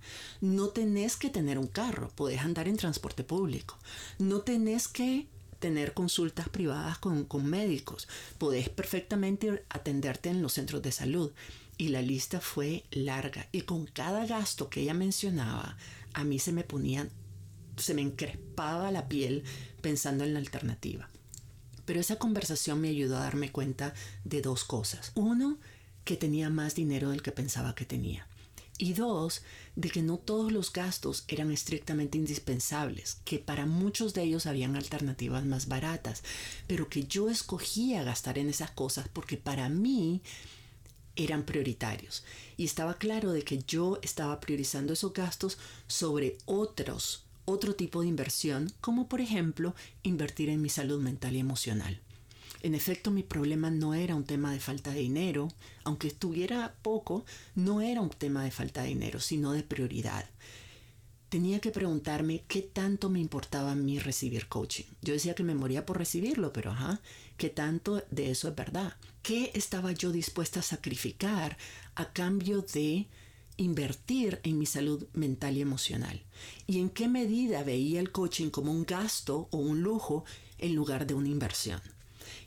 No 0.41 0.69
tenés 0.69 1.17
que 1.17 1.29
tener 1.29 1.59
un 1.59 1.67
carro, 1.67 2.09
podés 2.15 2.39
andar 2.39 2.67
en 2.67 2.77
transporte 2.77 3.23
público. 3.23 3.77
No 4.17 4.41
tenés 4.41 4.87
que 4.87 5.27
tener 5.63 5.93
consultas 5.93 6.49
privadas 6.49 6.97
con, 6.97 7.23
con 7.23 7.45
médicos. 7.45 8.09
Podés 8.37 8.67
perfectamente 8.67 9.63
atenderte 9.69 10.27
en 10.27 10.41
los 10.41 10.51
centros 10.51 10.81
de 10.81 10.91
salud. 10.91 11.31
Y 11.77 11.87
la 11.87 12.01
lista 12.01 12.41
fue 12.41 12.83
larga. 12.91 13.47
Y 13.53 13.61
con 13.61 13.85
cada 13.85 14.25
gasto 14.25 14.69
que 14.69 14.81
ella 14.81 14.93
mencionaba, 14.93 15.77
a 16.11 16.25
mí 16.25 16.37
se 16.37 16.51
me 16.51 16.65
ponían, 16.65 17.11
se 17.77 17.93
me 17.93 18.01
encrespaba 18.01 18.91
la 18.91 19.07
piel 19.07 19.45
pensando 19.81 20.25
en 20.25 20.33
la 20.33 20.39
alternativa. 20.39 21.07
Pero 21.85 22.01
esa 22.01 22.17
conversación 22.17 22.81
me 22.81 22.89
ayudó 22.89 23.15
a 23.15 23.23
darme 23.23 23.49
cuenta 23.49 23.93
de 24.25 24.41
dos 24.41 24.65
cosas. 24.65 25.13
Uno, 25.15 25.59
que 26.03 26.17
tenía 26.17 26.49
más 26.49 26.75
dinero 26.75 27.11
del 27.11 27.21
que 27.21 27.31
pensaba 27.31 27.73
que 27.73 27.85
tenía. 27.85 28.27
Y 28.83 28.91
dos, 28.91 29.43
de 29.77 29.89
que 29.89 30.01
no 30.01 30.17
todos 30.17 30.51
los 30.51 30.73
gastos 30.73 31.23
eran 31.29 31.51
estrictamente 31.51 32.17
indispensables, 32.17 33.21
que 33.23 33.39
para 33.39 33.65
muchos 33.65 34.13
de 34.13 34.23
ellos 34.23 34.45
habían 34.45 34.75
alternativas 34.75 35.45
más 35.45 35.69
baratas, 35.69 36.21
pero 36.67 36.89
que 36.89 37.05
yo 37.05 37.29
escogía 37.29 38.03
gastar 38.03 38.37
en 38.37 38.49
esas 38.49 38.71
cosas 38.71 39.07
porque 39.07 39.37
para 39.37 39.69
mí 39.69 40.21
eran 41.15 41.43
prioritarios. 41.43 42.25
Y 42.57 42.65
estaba 42.65 42.95
claro 42.95 43.31
de 43.31 43.43
que 43.43 43.59
yo 43.59 43.99
estaba 44.01 44.41
priorizando 44.41 44.91
esos 44.91 45.13
gastos 45.13 45.59
sobre 45.87 46.37
otros, 46.43 47.23
otro 47.45 47.75
tipo 47.75 48.01
de 48.01 48.07
inversión, 48.07 48.69
como 48.81 49.07
por 49.07 49.21
ejemplo 49.21 49.75
invertir 50.03 50.49
en 50.49 50.61
mi 50.61 50.67
salud 50.67 50.99
mental 50.99 51.37
y 51.37 51.39
emocional. 51.39 52.01
En 52.63 52.75
efecto, 52.75 53.11
mi 53.11 53.23
problema 53.23 53.69
no 53.69 53.93
era 53.93 54.15
un 54.15 54.23
tema 54.23 54.53
de 54.53 54.59
falta 54.61 54.91
de 54.91 55.01
dinero, 55.01 55.49
aunque 55.83 56.07
estuviera 56.07 56.73
poco, 56.81 57.25
no 57.55 57.81
era 57.81 57.99
un 57.99 58.09
tema 58.09 58.45
de 58.45 58.51
falta 58.51 58.83
de 58.83 58.87
dinero, 58.87 59.19
sino 59.19 59.51
de 59.51 59.63
prioridad. 59.63 60.29
Tenía 61.27 61.59
que 61.59 61.71
preguntarme 61.71 62.45
qué 62.47 62.61
tanto 62.61 63.09
me 63.09 63.19
importaba 63.19 63.73
a 63.73 63.75
mí 63.75 63.99
recibir 63.99 64.47
coaching. 64.47 64.85
Yo 65.01 65.13
decía 65.13 65.35
que 65.35 65.43
me 65.43 65.55
moría 65.55 65.85
por 65.85 65.97
recibirlo, 65.97 66.53
pero 66.53 66.71
ajá, 66.71 67.01
¿qué 67.35 67.49
tanto 67.49 68.01
de 68.11 68.31
eso 68.31 68.47
es 68.47 68.55
verdad? 68.55 68.95
¿Qué 69.23 69.51
estaba 69.55 69.91
yo 69.91 70.13
dispuesta 70.13 70.61
a 70.61 70.63
sacrificar 70.63 71.57
a 71.95 72.13
cambio 72.13 72.61
de 72.61 73.07
invertir 73.57 74.39
en 74.43 74.57
mi 74.57 74.67
salud 74.67 75.05
mental 75.11 75.57
y 75.57 75.61
emocional? 75.61 76.23
¿Y 76.65 76.79
en 76.79 76.89
qué 76.89 77.09
medida 77.09 77.61
veía 77.63 77.99
el 77.99 78.13
coaching 78.13 78.51
como 78.51 78.71
un 78.71 78.85
gasto 78.85 79.49
o 79.51 79.57
un 79.57 79.81
lujo 79.81 80.23
en 80.59 80.75
lugar 80.75 81.05
de 81.05 81.13
una 81.13 81.27
inversión? 81.27 81.81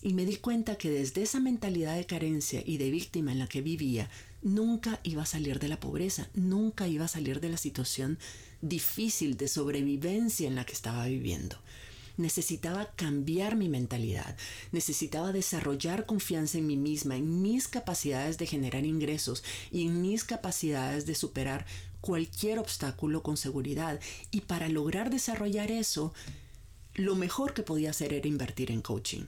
Y 0.07 0.13
me 0.13 0.25
di 0.25 0.37
cuenta 0.37 0.77
que 0.77 0.89
desde 0.89 1.25
esa 1.25 1.41
mentalidad 1.41 1.97
de 1.97 2.07
carencia 2.07 2.63
y 2.65 2.77
de 2.77 2.93
víctima 2.93 3.33
en 3.33 3.41
la 3.41 3.49
que 3.49 3.61
vivía, 3.61 4.09
nunca 4.41 5.01
iba 5.03 5.25
a 5.25 5.27
salir 5.27 5.59
de 5.59 5.67
la 5.67 5.81
pobreza, 5.81 6.29
nunca 6.33 6.87
iba 6.87 7.07
a 7.07 7.09
salir 7.09 7.41
de 7.41 7.49
la 7.49 7.57
situación 7.57 8.17
difícil 8.63 9.37
de 9.37 9.49
sobrevivencia 9.49 10.47
en 10.47 10.55
la 10.55 10.65
que 10.65 10.75
estaba 10.75 11.07
viviendo. 11.07 11.59
Necesitaba 12.19 12.93
cambiar 12.95 13.57
mi 13.57 13.69
mentalidad, 13.69 14.37
necesitaba 14.71 15.33
desarrollar 15.33 16.07
confianza 16.07 16.59
en 16.59 16.69
mí 16.69 16.77
misma, 16.77 17.17
en 17.17 17.43
mis 17.43 17.67
capacidades 17.67 18.39
de 18.39 18.47
generar 18.47 18.85
ingresos 18.85 19.43
y 19.73 19.89
en 19.89 20.03
mis 20.03 20.23
capacidades 20.23 21.07
de 21.07 21.17
superar 21.17 21.67
cualquier 22.01 22.61
obstáculo 22.61 23.25
con 23.25 23.37
seguridad. 23.37 23.99
Y 24.31 24.43
para 24.43 24.69
lograr 24.69 25.11
desarrollar 25.11 25.73
eso, 25.73 26.15
lo 26.95 27.17
mejor 27.17 27.55
que 27.55 27.65
podía 27.65 27.91
hacer 27.91 28.13
era 28.13 28.29
invertir 28.29 28.71
en 28.71 28.83
coaching. 28.83 29.25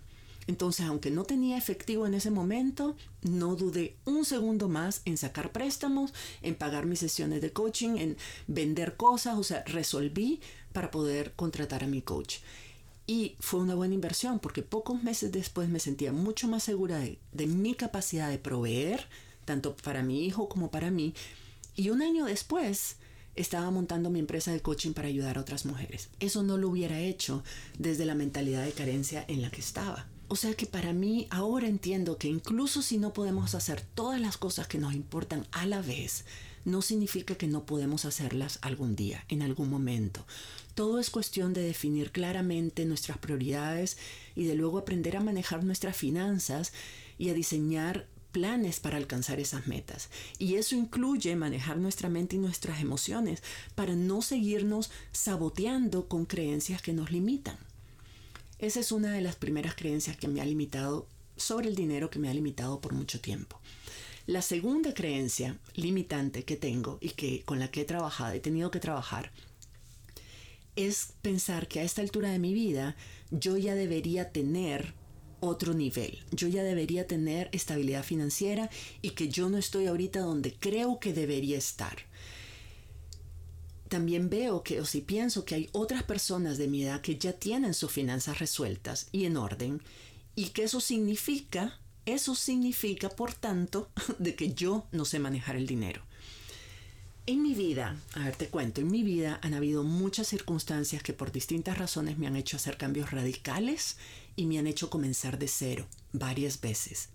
Entonces, 0.48 0.86
aunque 0.86 1.10
no 1.10 1.24
tenía 1.24 1.58
efectivo 1.58 2.06
en 2.06 2.14
ese 2.14 2.30
momento, 2.30 2.96
no 3.20 3.54
dudé 3.54 3.96
un 4.06 4.24
segundo 4.24 4.66
más 4.70 5.02
en 5.04 5.18
sacar 5.18 5.52
préstamos, 5.52 6.14
en 6.40 6.54
pagar 6.54 6.86
mis 6.86 7.00
sesiones 7.00 7.42
de 7.42 7.52
coaching, 7.52 7.98
en 7.98 8.16
vender 8.46 8.96
cosas, 8.96 9.38
o 9.38 9.44
sea, 9.44 9.62
resolví 9.66 10.40
para 10.72 10.90
poder 10.90 11.34
contratar 11.34 11.84
a 11.84 11.86
mi 11.86 12.00
coach. 12.00 12.38
Y 13.06 13.36
fue 13.40 13.60
una 13.60 13.74
buena 13.74 13.94
inversión 13.94 14.38
porque 14.38 14.62
pocos 14.62 15.02
meses 15.02 15.30
después 15.32 15.68
me 15.68 15.80
sentía 15.80 16.12
mucho 16.12 16.48
más 16.48 16.62
segura 16.62 16.98
de, 16.98 17.18
de, 17.32 17.46
mi 17.46 17.74
capacidad 17.74 18.30
de 18.30 18.38
proveer, 18.38 19.06
tanto 19.44 19.76
para 19.76 20.02
mi 20.02 20.24
hijo 20.24 20.48
como 20.48 20.70
para 20.70 20.90
mí. 20.90 21.12
Y 21.76 21.90
un 21.90 22.00
año 22.00 22.24
después 22.24 22.96
estaba 23.36 23.70
montando 23.70 24.08
mi 24.08 24.18
empresa 24.18 24.50
de 24.50 24.62
coaching 24.62 24.94
para 24.94 25.08
ayudar 25.08 25.36
a 25.36 25.42
otras 25.42 25.66
mujeres. 25.66 26.08
Eso 26.20 26.42
no 26.42 26.56
lo 26.56 26.70
hubiera 26.70 27.00
hecho 27.00 27.44
desde 27.78 28.06
la 28.06 28.14
mentalidad 28.14 28.64
de 28.64 28.72
carencia 28.72 29.26
en 29.28 29.42
la 29.42 29.50
que 29.50 29.60
estaba. 29.60 30.06
O 30.30 30.36
sea 30.36 30.52
que 30.54 30.66
para 30.66 30.92
mí 30.92 31.26
ahora 31.30 31.68
entiendo 31.68 32.18
que 32.18 32.28
incluso 32.28 32.82
si 32.82 32.98
no 32.98 33.14
podemos 33.14 33.54
hacer 33.54 33.80
todas 33.80 34.20
las 34.20 34.36
cosas 34.36 34.68
que 34.68 34.76
nos 34.76 34.92
importan 34.92 35.46
a 35.52 35.64
la 35.64 35.80
vez, 35.80 36.26
no 36.66 36.82
significa 36.82 37.34
que 37.34 37.46
no 37.46 37.64
podemos 37.64 38.04
hacerlas 38.04 38.58
algún 38.60 38.94
día, 38.94 39.24
en 39.28 39.40
algún 39.40 39.70
momento. 39.70 40.26
Todo 40.74 41.00
es 41.00 41.08
cuestión 41.08 41.54
de 41.54 41.62
definir 41.62 42.12
claramente 42.12 42.84
nuestras 42.84 43.16
prioridades 43.16 43.96
y 44.36 44.44
de 44.44 44.54
luego 44.54 44.76
aprender 44.76 45.16
a 45.16 45.20
manejar 45.20 45.64
nuestras 45.64 45.96
finanzas 45.96 46.74
y 47.16 47.30
a 47.30 47.34
diseñar 47.34 48.06
planes 48.30 48.80
para 48.80 48.98
alcanzar 48.98 49.40
esas 49.40 49.66
metas. 49.66 50.10
Y 50.38 50.56
eso 50.56 50.76
incluye 50.76 51.34
manejar 51.36 51.78
nuestra 51.78 52.10
mente 52.10 52.36
y 52.36 52.38
nuestras 52.38 52.82
emociones 52.82 53.42
para 53.74 53.96
no 53.96 54.20
seguirnos 54.20 54.90
saboteando 55.10 56.06
con 56.06 56.26
creencias 56.26 56.82
que 56.82 56.92
nos 56.92 57.10
limitan. 57.10 57.56
Esa 58.58 58.80
es 58.80 58.90
una 58.90 59.12
de 59.12 59.20
las 59.20 59.36
primeras 59.36 59.76
creencias 59.76 60.16
que 60.16 60.26
me 60.26 60.40
ha 60.40 60.44
limitado 60.44 61.06
sobre 61.36 61.68
el 61.68 61.76
dinero 61.76 62.10
que 62.10 62.18
me 62.18 62.28
ha 62.28 62.34
limitado 62.34 62.80
por 62.80 62.92
mucho 62.92 63.20
tiempo. 63.20 63.60
La 64.26 64.42
segunda 64.42 64.92
creencia 64.92 65.56
limitante 65.74 66.44
que 66.44 66.56
tengo 66.56 66.98
y 67.00 67.10
que 67.10 67.44
con 67.44 67.60
la 67.60 67.70
que 67.70 67.82
he 67.82 67.84
trabajado, 67.84 68.34
he 68.34 68.40
tenido 68.40 68.72
que 68.72 68.80
trabajar, 68.80 69.30
es 70.74 71.12
pensar 71.22 71.68
que 71.68 71.80
a 71.80 71.82
esta 71.84 72.02
altura 72.02 72.30
de 72.30 72.40
mi 72.40 72.52
vida 72.52 72.96
yo 73.30 73.56
ya 73.56 73.76
debería 73.76 74.32
tener 74.32 74.92
otro 75.40 75.72
nivel. 75.72 76.18
Yo 76.32 76.48
ya 76.48 76.64
debería 76.64 77.06
tener 77.06 77.48
estabilidad 77.52 78.02
financiera 78.02 78.70
y 79.02 79.10
que 79.10 79.28
yo 79.28 79.48
no 79.48 79.58
estoy 79.58 79.86
ahorita 79.86 80.20
donde 80.20 80.52
creo 80.52 80.98
que 80.98 81.12
debería 81.12 81.58
estar 81.58 81.96
también 83.88 84.30
veo 84.30 84.62
que, 84.62 84.80
o 84.80 84.84
si 84.84 85.00
pienso 85.00 85.44
que 85.44 85.54
hay 85.54 85.68
otras 85.72 86.02
personas 86.02 86.58
de 86.58 86.68
mi 86.68 86.84
edad 86.84 87.00
que 87.00 87.18
ya 87.18 87.32
tienen 87.32 87.74
sus 87.74 87.90
finanzas 87.90 88.38
resueltas 88.38 89.08
y 89.12 89.24
en 89.24 89.36
orden, 89.36 89.82
y 90.34 90.50
que 90.50 90.62
eso 90.62 90.80
significa, 90.80 91.78
eso 92.06 92.34
significa, 92.34 93.08
por 93.08 93.34
tanto, 93.34 93.90
de 94.18 94.34
que 94.34 94.54
yo 94.54 94.86
no 94.92 95.04
sé 95.04 95.18
manejar 95.18 95.56
el 95.56 95.66
dinero. 95.66 96.02
En 97.26 97.42
mi 97.42 97.52
vida, 97.52 97.94
a 98.14 98.24
ver, 98.24 98.36
te 98.36 98.48
cuento, 98.48 98.80
en 98.80 98.90
mi 98.90 99.02
vida 99.02 99.38
han 99.42 99.52
habido 99.52 99.84
muchas 99.84 100.28
circunstancias 100.28 101.02
que 101.02 101.12
por 101.12 101.30
distintas 101.30 101.76
razones 101.76 102.16
me 102.16 102.26
han 102.26 102.36
hecho 102.36 102.56
hacer 102.56 102.78
cambios 102.78 103.10
radicales 103.10 103.98
y 104.34 104.46
me 104.46 104.58
han 104.58 104.66
hecho 104.66 104.88
comenzar 104.88 105.38
de 105.38 105.48
cero 105.48 105.86
varias 106.12 106.60
veces. 106.60 107.10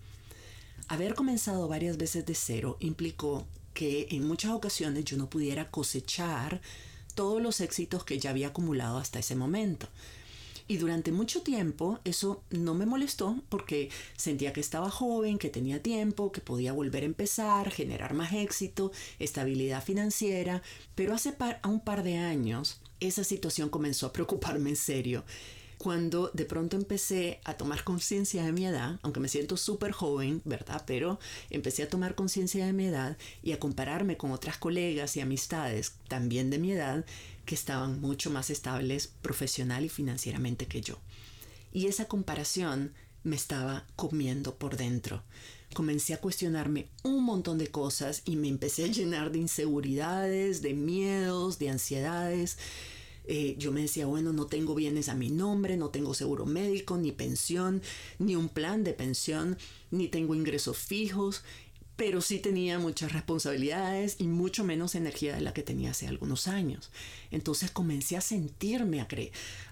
Haber 0.86 1.14
comenzado 1.14 1.66
varias 1.66 1.96
veces 1.96 2.26
de 2.26 2.34
cero 2.34 2.76
implicó 2.78 3.46
que 3.74 4.08
en 4.10 4.26
muchas 4.26 4.52
ocasiones 4.52 5.04
yo 5.04 5.16
no 5.16 5.28
pudiera 5.28 5.70
cosechar 5.70 6.62
todos 7.14 7.42
los 7.42 7.60
éxitos 7.60 8.04
que 8.04 8.18
ya 8.18 8.30
había 8.30 8.48
acumulado 8.48 8.98
hasta 8.98 9.18
ese 9.18 9.36
momento. 9.36 9.88
Y 10.66 10.78
durante 10.78 11.12
mucho 11.12 11.42
tiempo 11.42 11.98
eso 12.04 12.42
no 12.50 12.72
me 12.74 12.86
molestó 12.86 13.36
porque 13.50 13.90
sentía 14.16 14.54
que 14.54 14.60
estaba 14.60 14.90
joven, 14.90 15.38
que 15.38 15.50
tenía 15.50 15.82
tiempo, 15.82 16.32
que 16.32 16.40
podía 16.40 16.72
volver 16.72 17.02
a 17.02 17.06
empezar, 17.06 17.70
generar 17.70 18.14
más 18.14 18.32
éxito, 18.32 18.90
estabilidad 19.18 19.84
financiera, 19.84 20.62
pero 20.94 21.12
hace 21.12 21.34
un 21.64 21.80
par 21.80 22.02
de 22.02 22.16
años 22.16 22.80
esa 23.00 23.24
situación 23.24 23.68
comenzó 23.68 24.06
a 24.06 24.12
preocuparme 24.12 24.70
en 24.70 24.76
serio 24.76 25.24
cuando 25.84 26.30
de 26.32 26.46
pronto 26.46 26.78
empecé 26.78 27.42
a 27.44 27.58
tomar 27.58 27.84
conciencia 27.84 28.42
de 28.42 28.52
mi 28.52 28.64
edad, 28.64 28.98
aunque 29.02 29.20
me 29.20 29.28
siento 29.28 29.58
súper 29.58 29.92
joven, 29.92 30.40
¿verdad? 30.46 30.82
Pero 30.86 31.20
empecé 31.50 31.82
a 31.82 31.90
tomar 31.90 32.14
conciencia 32.14 32.64
de 32.64 32.72
mi 32.72 32.86
edad 32.86 33.18
y 33.42 33.52
a 33.52 33.58
compararme 33.58 34.16
con 34.16 34.32
otras 34.32 34.56
colegas 34.56 35.14
y 35.18 35.20
amistades 35.20 35.96
también 36.08 36.48
de 36.48 36.58
mi 36.58 36.72
edad 36.72 37.04
que 37.44 37.54
estaban 37.54 38.00
mucho 38.00 38.30
más 38.30 38.48
estables 38.48 39.08
profesional 39.20 39.84
y 39.84 39.90
financieramente 39.90 40.64
que 40.64 40.80
yo. 40.80 40.98
Y 41.70 41.84
esa 41.84 42.06
comparación 42.06 42.94
me 43.22 43.36
estaba 43.36 43.84
comiendo 43.94 44.54
por 44.54 44.78
dentro. 44.78 45.22
Comencé 45.74 46.14
a 46.14 46.20
cuestionarme 46.22 46.88
un 47.02 47.22
montón 47.24 47.58
de 47.58 47.66
cosas 47.66 48.22
y 48.24 48.36
me 48.36 48.48
empecé 48.48 48.84
a 48.84 48.86
llenar 48.86 49.32
de 49.32 49.40
inseguridades, 49.40 50.62
de 50.62 50.72
miedos, 50.72 51.58
de 51.58 51.68
ansiedades 51.68 52.56
eh, 53.26 53.56
yo 53.58 53.72
me 53.72 53.82
decía, 53.82 54.06
bueno, 54.06 54.32
no 54.32 54.46
tengo 54.46 54.74
bienes 54.74 55.08
a 55.08 55.14
mi 55.14 55.30
nombre, 55.30 55.76
no 55.76 55.88
tengo 55.88 56.14
seguro 56.14 56.46
médico, 56.46 56.96
ni 56.96 57.12
pensión, 57.12 57.82
ni 58.18 58.36
un 58.36 58.48
plan 58.48 58.84
de 58.84 58.92
pensión, 58.92 59.56
ni 59.90 60.08
tengo 60.08 60.34
ingresos 60.34 60.76
fijos, 60.76 61.42
pero 61.96 62.20
sí 62.20 62.38
tenía 62.38 62.78
muchas 62.78 63.12
responsabilidades 63.12 64.16
y 64.18 64.26
mucho 64.26 64.64
menos 64.64 64.94
energía 64.94 65.34
de 65.34 65.40
la 65.40 65.54
que 65.54 65.62
tenía 65.62 65.92
hace 65.92 66.08
algunos 66.08 66.48
años. 66.48 66.90
Entonces 67.30 67.70
comencé 67.70 68.16
a 68.16 68.20
sentirme, 68.20 69.00
a, 69.00 69.08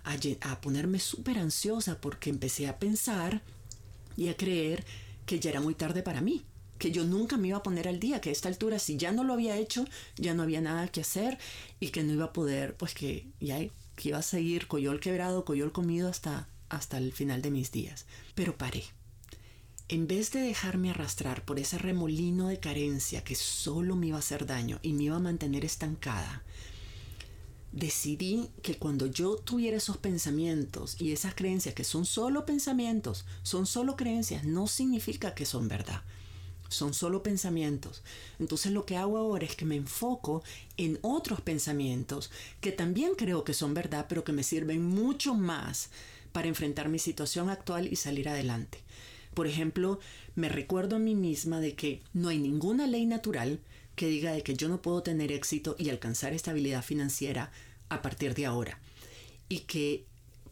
a, 0.05 0.53
a 0.53 0.61
ponerme 0.61 0.99
súper 0.99 1.39
ansiosa 1.39 2.01
porque 2.01 2.31
empecé 2.31 2.69
a 2.69 2.79
pensar 2.79 3.43
y 4.17 4.29
a 4.29 4.37
creer 4.37 4.85
que 5.27 5.41
ya 5.41 5.51
era 5.51 5.61
muy 5.61 5.75
tarde 5.75 6.03
para 6.03 6.21
mí 6.21 6.45
que 6.79 6.91
yo 6.91 7.05
nunca 7.05 7.37
me 7.37 7.49
iba 7.49 7.59
a 7.59 7.63
poner 7.63 7.87
al 7.87 8.01
día, 8.01 8.21
que 8.21 8.31
a 8.31 8.33
esta 8.33 8.49
altura 8.49 8.79
si 8.79 8.97
ya 8.97 9.13
no 9.13 9.25
lo 9.25 9.35
había 9.35 9.57
hecho, 9.57 9.85
ya 10.17 10.35
no 10.35 10.43
había 10.43 10.61
nada 10.61 10.89
que 10.89 11.01
hacer 11.01 11.39
y 11.79 11.91
que 11.91 12.03
no 12.03 12.13
iba 12.13 12.25
a 12.27 12.33
poder, 12.33 12.77
pues 12.77 12.93
que 12.93 13.29
ya 13.41 13.59
que 13.97 14.09
iba 14.09 14.19
a 14.19 14.23
seguir 14.23 14.67
coyol 14.67 15.01
quebrado, 15.01 15.45
coyol 15.45 15.71
comido 15.71 16.09
hasta, 16.09 16.49
hasta 16.69 16.99
el 16.99 17.13
final 17.13 17.43
de 17.43 17.51
mis 17.51 17.71
días. 17.71 18.07
Pero 18.35 18.57
paré. 18.57 18.83
En 19.89 20.07
vez 20.07 20.33
de 20.33 20.41
dejarme 20.41 20.91
arrastrar 20.91 21.45
por 21.45 21.59
ese 21.59 21.77
remolino 21.77 22.49
de 22.49 22.59
carencia 22.59 23.23
que 23.23 23.35
solo 23.35 23.95
me 23.95 24.09
iba 24.09 24.17
a 24.17 24.21
hacer 24.21 24.47
daño 24.47 24.79
y 24.83 24.95
me 24.95 25.05
iba 25.05 25.17
a 25.17 25.21
mantener 25.21 25.65
estancada, 25.65 26.43
decidí 27.73 28.49
que 28.63 28.77
cuando 28.77 29.07
yo 29.07 29.37
tuviera 29.37 29.77
esos 29.77 29.99
pensamientos 29.99 31.01
y 31.01 31.13
esas 31.13 31.35
creencias 31.35 31.75
que 31.75 31.85
son 31.85 32.07
solo 32.07 32.47
pensamientos, 32.47 33.27
son 33.43 33.67
solo 33.67 33.97
creencias, 33.97 34.45
no 34.45 34.67
significa 34.67 35.35
que 35.35 35.47
son 35.47 35.69
verdad 35.69 36.03
son 36.73 36.95
solo 36.95 37.23
pensamientos. 37.23 38.03
Entonces 38.39 38.73
lo 38.73 38.87
que 38.87 38.97
hago 38.97 39.19
ahora 39.19 39.45
es 39.45 39.57
que 39.57 39.65
me 39.65 39.77
enfoco 39.77 40.43
en 40.77 40.99
otros 41.03 41.41
pensamientos 41.41 42.31
que 42.61 42.73
también 42.73 43.15
creo 43.17 43.45
que 43.45 43.55
son 43.55 43.75
verdad, 43.75 44.07
pero 44.09 44.25
que 44.25 44.33
me 44.33 44.43
sirven 44.43 44.85
mucho 44.85 45.35
más 45.35 45.91
para 46.33 46.49
enfrentar 46.49 46.89
mi 46.89 46.99
situación 46.99 47.51
actual 47.51 47.87
y 47.91 47.97
salir 47.97 48.29
adelante. 48.29 48.79
Por 49.35 49.47
ejemplo, 49.47 49.99
me 50.35 50.49
recuerdo 50.49 50.97
a 50.97 50.99
mí 50.99 51.15
misma 51.15 51.61
de 51.61 51.75
que 51.75 52.03
no 52.13 52.29
hay 52.29 52.39
ninguna 52.39 52.87
ley 52.87 53.07
natural 53.07 53.61
que 53.97 54.07
diga 54.07 54.33
de 54.33 54.43
que 54.43 54.55
yo 54.55 54.69
no 54.69 54.83
puedo 54.83 55.03
tener 55.03 55.33
éxito 55.33 55.77
y 55.79 55.91
alcanzar 55.91 56.33
estabilidad 56.33 56.83
financiera 56.83 57.51
a 57.89 58.03
partir 58.03 58.35
de 58.35 58.47
ahora 58.47 58.81
y 59.49 59.61
que 59.61 60.07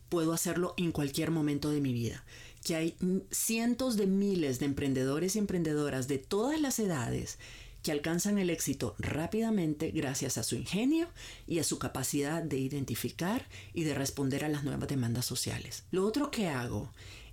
puedo 0.08 0.32
hacerlo 0.32 0.74
en 0.76 0.92
cualquier 0.92 1.30
momento 1.30 1.70
de 1.70 1.80
mi 1.80 1.92
vida 1.92 2.24
que 2.64 2.76
hay 2.76 2.96
cientos 3.30 3.96
de 3.96 4.06
miles 4.06 4.58
de 4.58 4.66
emprendedores 4.66 5.36
y 5.36 5.38
emprendedoras 5.38 6.08
de 6.08 6.18
todas 6.18 6.60
las 6.60 6.78
edades 6.78 7.38
que 7.82 7.92
alcanzan 7.92 8.38
el 8.38 8.50
éxito 8.50 8.94
rápidamente 8.98 9.90
gracias 9.90 10.36
a 10.36 10.42
su 10.42 10.54
ingenio 10.54 11.08
y 11.46 11.58
a 11.58 11.64
su 11.64 11.78
capacidad 11.78 12.42
de 12.42 12.58
identificar 12.58 13.48
y 13.72 13.84
de 13.84 13.94
responder 13.94 14.44
a 14.44 14.48
las 14.48 14.64
nuevas 14.64 14.88
demandas 14.88 15.24
sociales. 15.24 15.84
Lo 15.90 16.06
otro 16.06 16.30
que 16.30 16.48
hago 16.48 16.90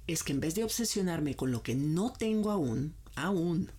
es 0.07 0.23
que 0.23 0.31
en 0.31 0.39
vez 0.39 0.55
de 0.55 0.63
obsesionarme 0.63 1.35
con 1.35 1.51
lo 1.51 1.63
que 1.63 1.75
no 1.75 2.13
tengo 2.13 2.51
aún, 2.51 2.93
aún, 3.15 3.71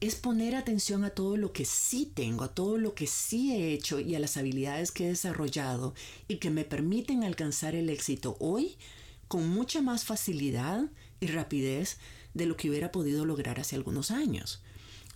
es 0.00 0.16
poner 0.16 0.56
atención 0.56 1.04
a 1.04 1.10
todo 1.10 1.36
lo 1.36 1.52
que 1.52 1.64
sí 1.64 2.10
tengo, 2.12 2.44
a 2.44 2.54
todo 2.54 2.76
lo 2.76 2.94
que 2.94 3.06
sí 3.06 3.54
he 3.54 3.72
hecho 3.72 3.98
y 4.00 4.14
a 4.14 4.18
las 4.18 4.36
habilidades 4.36 4.90
que 4.90 5.04
he 5.04 5.08
desarrollado 5.08 5.94
y 6.28 6.36
que 6.36 6.50
me 6.50 6.64
permiten 6.64 7.24
alcanzar 7.24 7.74
el 7.74 7.88
éxito 7.88 8.36
hoy 8.40 8.76
con 9.28 9.48
mucha 9.48 9.82
más 9.82 10.04
facilidad 10.04 10.84
y 11.20 11.26
rapidez 11.26 11.98
de 12.34 12.46
lo 12.46 12.56
que 12.56 12.70
hubiera 12.70 12.92
podido 12.92 13.24
lograr 13.24 13.60
hace 13.60 13.76
algunos 13.76 14.10
años. 14.10 14.62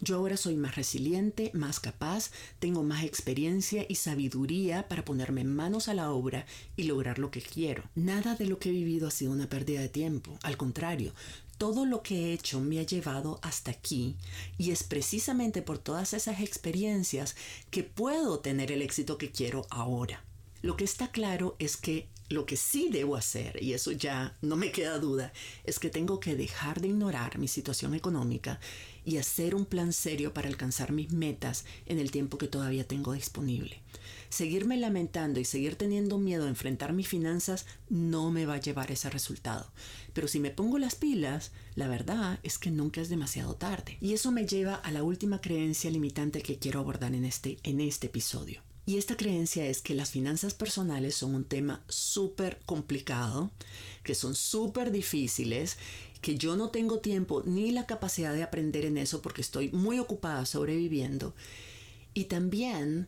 Yo 0.02 0.16
ahora 0.16 0.38
soy 0.38 0.56
más 0.56 0.76
resiliente, 0.76 1.50
más 1.52 1.78
capaz, 1.78 2.30
tengo 2.58 2.82
más 2.82 3.04
experiencia 3.04 3.84
y 3.86 3.96
sabiduría 3.96 4.88
para 4.88 5.04
ponerme 5.04 5.44
manos 5.44 5.88
a 5.88 5.94
la 5.94 6.10
obra 6.10 6.46
y 6.74 6.84
lograr 6.84 7.18
lo 7.18 7.30
que 7.30 7.42
quiero. 7.42 7.84
Nada 7.94 8.34
de 8.34 8.46
lo 8.46 8.58
que 8.58 8.70
he 8.70 8.72
vivido 8.72 9.08
ha 9.08 9.10
sido 9.10 9.32
una 9.32 9.50
pérdida 9.50 9.82
de 9.82 9.90
tiempo, 9.90 10.38
al 10.42 10.56
contrario, 10.56 11.12
todo 11.58 11.84
lo 11.84 12.02
que 12.02 12.14
he 12.16 12.32
hecho 12.32 12.58
me 12.60 12.78
ha 12.80 12.84
llevado 12.84 13.38
hasta 13.42 13.70
aquí 13.70 14.16
y 14.56 14.70
es 14.70 14.82
precisamente 14.82 15.60
por 15.60 15.76
todas 15.76 16.14
esas 16.14 16.40
experiencias 16.40 17.36
que 17.70 17.84
puedo 17.84 18.38
tener 18.38 18.72
el 18.72 18.80
éxito 18.80 19.18
que 19.18 19.30
quiero 19.30 19.66
ahora. 19.68 20.24
Lo 20.62 20.78
que 20.78 20.84
está 20.84 21.10
claro 21.10 21.56
es 21.58 21.76
que 21.76 22.08
lo 22.30 22.46
que 22.46 22.56
sí 22.56 22.88
debo 22.90 23.16
hacer, 23.16 23.60
y 23.60 23.72
eso 23.72 23.90
ya 23.90 24.36
no 24.40 24.56
me 24.56 24.70
queda 24.70 24.98
duda, 25.00 25.32
es 25.64 25.80
que 25.80 25.90
tengo 25.90 26.20
que 26.20 26.36
dejar 26.36 26.80
de 26.80 26.88
ignorar 26.88 27.38
mi 27.38 27.48
situación 27.48 27.92
económica 27.92 28.60
y 29.04 29.16
hacer 29.16 29.56
un 29.56 29.66
plan 29.66 29.92
serio 29.92 30.32
para 30.32 30.48
alcanzar 30.48 30.92
mis 30.92 31.12
metas 31.12 31.64
en 31.86 31.98
el 31.98 32.12
tiempo 32.12 32.38
que 32.38 32.46
todavía 32.46 32.86
tengo 32.86 33.14
disponible. 33.14 33.82
Seguirme 34.28 34.76
lamentando 34.76 35.40
y 35.40 35.44
seguir 35.44 35.74
teniendo 35.74 36.18
miedo 36.18 36.44
a 36.44 36.48
enfrentar 36.48 36.92
mis 36.92 37.08
finanzas 37.08 37.66
no 37.88 38.30
me 38.30 38.46
va 38.46 38.54
a 38.54 38.60
llevar 38.60 38.92
ese 38.92 39.10
resultado. 39.10 39.68
Pero 40.12 40.28
si 40.28 40.38
me 40.38 40.50
pongo 40.50 40.78
las 40.78 40.94
pilas, 40.94 41.50
la 41.74 41.88
verdad 41.88 42.38
es 42.44 42.58
que 42.58 42.70
nunca 42.70 43.00
es 43.00 43.08
demasiado 43.08 43.56
tarde. 43.56 43.98
Y 44.00 44.12
eso 44.12 44.30
me 44.30 44.46
lleva 44.46 44.76
a 44.76 44.92
la 44.92 45.02
última 45.02 45.40
creencia 45.40 45.90
limitante 45.90 46.42
que 46.42 46.58
quiero 46.58 46.78
abordar 46.78 47.12
en 47.12 47.24
este, 47.24 47.58
en 47.64 47.80
este 47.80 48.06
episodio. 48.06 48.62
Y 48.90 48.98
esta 48.98 49.16
creencia 49.16 49.66
es 49.66 49.82
que 49.82 49.94
las 49.94 50.10
finanzas 50.10 50.52
personales 50.52 51.14
son 51.14 51.36
un 51.36 51.44
tema 51.44 51.84
súper 51.86 52.58
complicado, 52.66 53.52
que 54.02 54.16
son 54.16 54.34
súper 54.34 54.90
difíciles, 54.90 55.76
que 56.20 56.36
yo 56.36 56.56
no 56.56 56.70
tengo 56.70 56.98
tiempo 56.98 57.44
ni 57.46 57.70
la 57.70 57.86
capacidad 57.86 58.34
de 58.34 58.42
aprender 58.42 58.84
en 58.84 58.98
eso 58.98 59.22
porque 59.22 59.42
estoy 59.42 59.70
muy 59.70 60.00
ocupada 60.00 60.44
sobreviviendo. 60.44 61.36
Y 62.14 62.24
también 62.24 63.06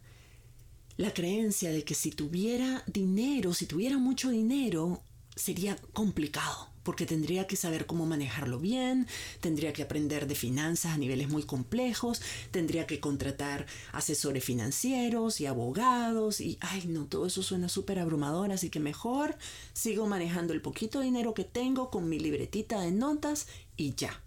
la 0.98 1.12
creencia 1.12 1.72
de 1.72 1.82
que 1.82 1.94
si 1.94 2.12
tuviera 2.12 2.84
dinero, 2.86 3.52
si 3.52 3.66
tuviera 3.66 3.98
mucho 3.98 4.30
dinero, 4.30 5.02
sería 5.34 5.74
complicado 5.92 6.71
porque 6.82 7.06
tendría 7.06 7.46
que 7.46 7.56
saber 7.56 7.86
cómo 7.86 8.06
manejarlo 8.06 8.58
bien, 8.58 9.06
tendría 9.40 9.72
que 9.72 9.82
aprender 9.82 10.26
de 10.26 10.34
finanzas 10.34 10.92
a 10.92 10.98
niveles 10.98 11.28
muy 11.28 11.42
complejos, 11.42 12.20
tendría 12.50 12.86
que 12.86 13.00
contratar 13.00 13.66
asesores 13.92 14.44
financieros 14.44 15.40
y 15.40 15.46
abogados 15.46 16.40
y, 16.40 16.58
ay 16.60 16.84
no, 16.86 17.06
todo 17.06 17.26
eso 17.26 17.42
suena 17.42 17.68
súper 17.68 17.98
abrumador, 17.98 18.52
así 18.52 18.70
que 18.70 18.80
mejor 18.80 19.36
sigo 19.72 20.06
manejando 20.06 20.52
el 20.52 20.62
poquito 20.62 21.00
dinero 21.00 21.34
que 21.34 21.44
tengo 21.44 21.90
con 21.90 22.08
mi 22.08 22.18
libretita 22.18 22.80
de 22.80 22.92
notas 22.92 23.46
y 23.76 23.94
ya 23.94 24.20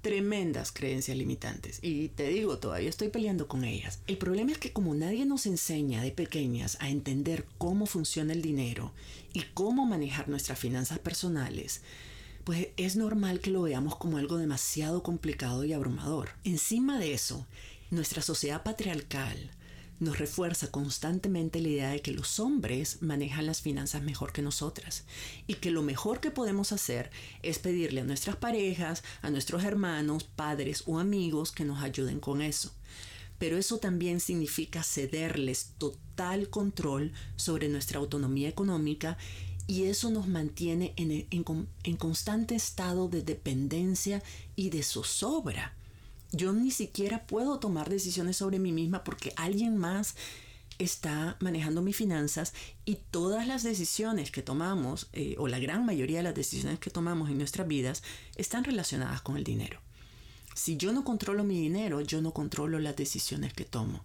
tremendas 0.00 0.72
creencias 0.72 1.16
limitantes 1.16 1.78
y 1.82 2.08
te 2.08 2.28
digo, 2.28 2.58
todavía 2.58 2.88
estoy 2.88 3.08
peleando 3.08 3.48
con 3.48 3.64
ellas. 3.64 4.00
El 4.06 4.18
problema 4.18 4.52
es 4.52 4.58
que 4.58 4.72
como 4.72 4.94
nadie 4.94 5.26
nos 5.26 5.46
enseña 5.46 6.02
de 6.02 6.12
pequeñas 6.12 6.76
a 6.80 6.88
entender 6.88 7.46
cómo 7.58 7.86
funciona 7.86 8.32
el 8.32 8.42
dinero 8.42 8.92
y 9.32 9.42
cómo 9.54 9.86
manejar 9.86 10.28
nuestras 10.28 10.58
finanzas 10.58 10.98
personales, 10.98 11.82
pues 12.44 12.68
es 12.76 12.96
normal 12.96 13.40
que 13.40 13.50
lo 13.50 13.62
veamos 13.62 13.96
como 13.96 14.16
algo 14.16 14.38
demasiado 14.38 15.02
complicado 15.02 15.64
y 15.64 15.72
abrumador. 15.72 16.30
Encima 16.44 16.98
de 16.98 17.12
eso, 17.12 17.46
nuestra 17.90 18.22
sociedad 18.22 18.62
patriarcal 18.62 19.50
nos 20.00 20.18
refuerza 20.18 20.70
constantemente 20.70 21.60
la 21.60 21.68
idea 21.68 21.90
de 21.90 22.00
que 22.00 22.12
los 22.12 22.40
hombres 22.40 23.02
manejan 23.02 23.46
las 23.46 23.60
finanzas 23.60 24.02
mejor 24.02 24.32
que 24.32 24.42
nosotras 24.42 25.04
y 25.46 25.54
que 25.54 25.70
lo 25.70 25.82
mejor 25.82 26.20
que 26.20 26.30
podemos 26.30 26.72
hacer 26.72 27.10
es 27.42 27.58
pedirle 27.58 28.00
a 28.00 28.04
nuestras 28.04 28.36
parejas, 28.36 29.04
a 29.20 29.30
nuestros 29.30 29.62
hermanos, 29.62 30.24
padres 30.24 30.84
o 30.86 30.98
amigos 30.98 31.52
que 31.52 31.64
nos 31.64 31.82
ayuden 31.82 32.18
con 32.18 32.40
eso. 32.40 32.72
Pero 33.38 33.58
eso 33.58 33.78
también 33.78 34.20
significa 34.20 34.82
cederles 34.82 35.74
total 35.78 36.48
control 36.48 37.12
sobre 37.36 37.68
nuestra 37.68 37.98
autonomía 37.98 38.48
económica 38.48 39.18
y 39.66 39.84
eso 39.84 40.10
nos 40.10 40.26
mantiene 40.26 40.94
en, 40.96 41.26
en 41.30 41.96
constante 41.96 42.54
estado 42.54 43.08
de 43.08 43.22
dependencia 43.22 44.22
y 44.56 44.70
de 44.70 44.82
zozobra 44.82 45.74
yo 46.32 46.52
ni 46.52 46.70
siquiera 46.70 47.26
puedo 47.26 47.58
tomar 47.58 47.88
decisiones 47.88 48.36
sobre 48.36 48.58
mí 48.58 48.72
misma 48.72 49.04
porque 49.04 49.32
alguien 49.36 49.76
más 49.76 50.14
está 50.78 51.36
manejando 51.40 51.82
mis 51.82 51.96
finanzas 51.96 52.54
y 52.84 52.96
todas 53.10 53.46
las 53.46 53.62
decisiones 53.62 54.30
que 54.30 54.42
tomamos, 54.42 55.08
eh, 55.12 55.34
o 55.38 55.46
la 55.48 55.58
gran 55.58 55.84
mayoría 55.84 56.18
de 56.18 56.24
las 56.24 56.34
decisiones 56.34 56.78
que 56.78 56.90
tomamos 56.90 57.28
en 57.30 57.38
nuestras 57.38 57.68
vidas, 57.68 58.02
están 58.36 58.64
relacionadas 58.64 59.20
con 59.20 59.36
el 59.36 59.44
dinero. 59.44 59.80
Si 60.54 60.76
yo 60.76 60.92
no 60.92 61.04
controlo 61.04 61.44
mi 61.44 61.60
dinero, 61.60 62.00
yo 62.00 62.22
no 62.22 62.32
controlo 62.32 62.78
las 62.78 62.96
decisiones 62.96 63.52
que 63.52 63.64
tomo. 63.64 64.02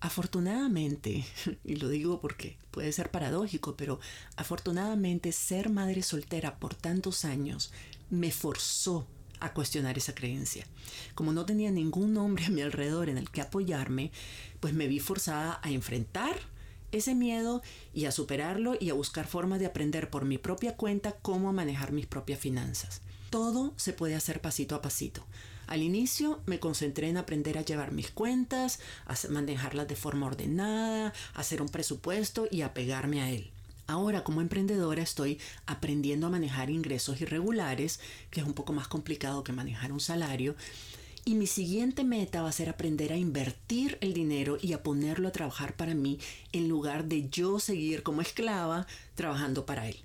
Afortunadamente, 0.00 1.24
y 1.64 1.76
lo 1.76 1.88
digo 1.88 2.20
porque 2.20 2.56
puede 2.70 2.92
ser 2.92 3.10
paradójico, 3.10 3.76
pero 3.76 4.00
afortunadamente 4.36 5.32
ser 5.32 5.70
madre 5.70 6.02
soltera 6.02 6.58
por 6.58 6.74
tantos 6.74 7.24
años 7.24 7.72
me 8.10 8.30
forzó 8.30 9.06
a 9.40 9.52
cuestionar 9.52 9.98
esa 9.98 10.14
creencia. 10.14 10.66
Como 11.14 11.32
no 11.32 11.44
tenía 11.46 11.70
ningún 11.70 12.16
hombre 12.16 12.46
a 12.46 12.50
mi 12.50 12.62
alrededor 12.62 13.08
en 13.08 13.18
el 13.18 13.30
que 13.30 13.40
apoyarme, 13.40 14.12
pues 14.60 14.74
me 14.74 14.88
vi 14.88 15.00
forzada 15.00 15.60
a 15.62 15.70
enfrentar 15.70 16.36
ese 16.92 17.14
miedo 17.14 17.62
y 17.92 18.04
a 18.04 18.12
superarlo 18.12 18.76
y 18.78 18.90
a 18.90 18.94
buscar 18.94 19.26
formas 19.26 19.60
de 19.60 19.66
aprender 19.66 20.10
por 20.10 20.24
mi 20.24 20.38
propia 20.38 20.76
cuenta 20.76 21.12
cómo 21.22 21.52
manejar 21.52 21.92
mis 21.92 22.06
propias 22.06 22.38
finanzas. 22.38 23.02
Todo 23.30 23.74
se 23.76 23.92
puede 23.92 24.14
hacer 24.14 24.40
pasito 24.40 24.74
a 24.74 24.82
pasito. 24.82 25.26
Al 25.66 25.82
inicio 25.82 26.40
me 26.46 26.60
concentré 26.60 27.08
en 27.08 27.16
aprender 27.16 27.58
a 27.58 27.62
llevar 27.62 27.92
mis 27.92 28.10
cuentas, 28.10 28.80
a 29.06 29.14
manejarlas 29.30 29.88
de 29.88 29.96
forma 29.96 30.26
ordenada, 30.26 31.12
a 31.34 31.40
hacer 31.40 31.62
un 31.62 31.68
presupuesto 31.68 32.46
y 32.50 32.60
a 32.60 32.74
pegarme 32.74 33.22
a 33.22 33.30
él. 33.30 33.53
Ahora 33.86 34.24
como 34.24 34.40
emprendedora 34.40 35.02
estoy 35.02 35.38
aprendiendo 35.66 36.26
a 36.26 36.30
manejar 36.30 36.70
ingresos 36.70 37.20
irregulares, 37.20 38.00
que 38.30 38.40
es 38.40 38.46
un 38.46 38.54
poco 38.54 38.72
más 38.72 38.88
complicado 38.88 39.44
que 39.44 39.52
manejar 39.52 39.92
un 39.92 40.00
salario. 40.00 40.56
Y 41.26 41.34
mi 41.34 41.46
siguiente 41.46 42.04
meta 42.04 42.42
va 42.42 42.48
a 42.48 42.52
ser 42.52 42.68
aprender 42.68 43.12
a 43.12 43.16
invertir 43.16 43.98
el 44.00 44.14
dinero 44.14 44.58
y 44.60 44.72
a 44.72 44.82
ponerlo 44.82 45.28
a 45.28 45.32
trabajar 45.32 45.76
para 45.76 45.94
mí 45.94 46.18
en 46.52 46.68
lugar 46.68 47.06
de 47.06 47.28
yo 47.28 47.60
seguir 47.60 48.02
como 48.02 48.20
esclava 48.20 48.86
trabajando 49.14 49.66
para 49.66 49.88
él. 49.88 49.96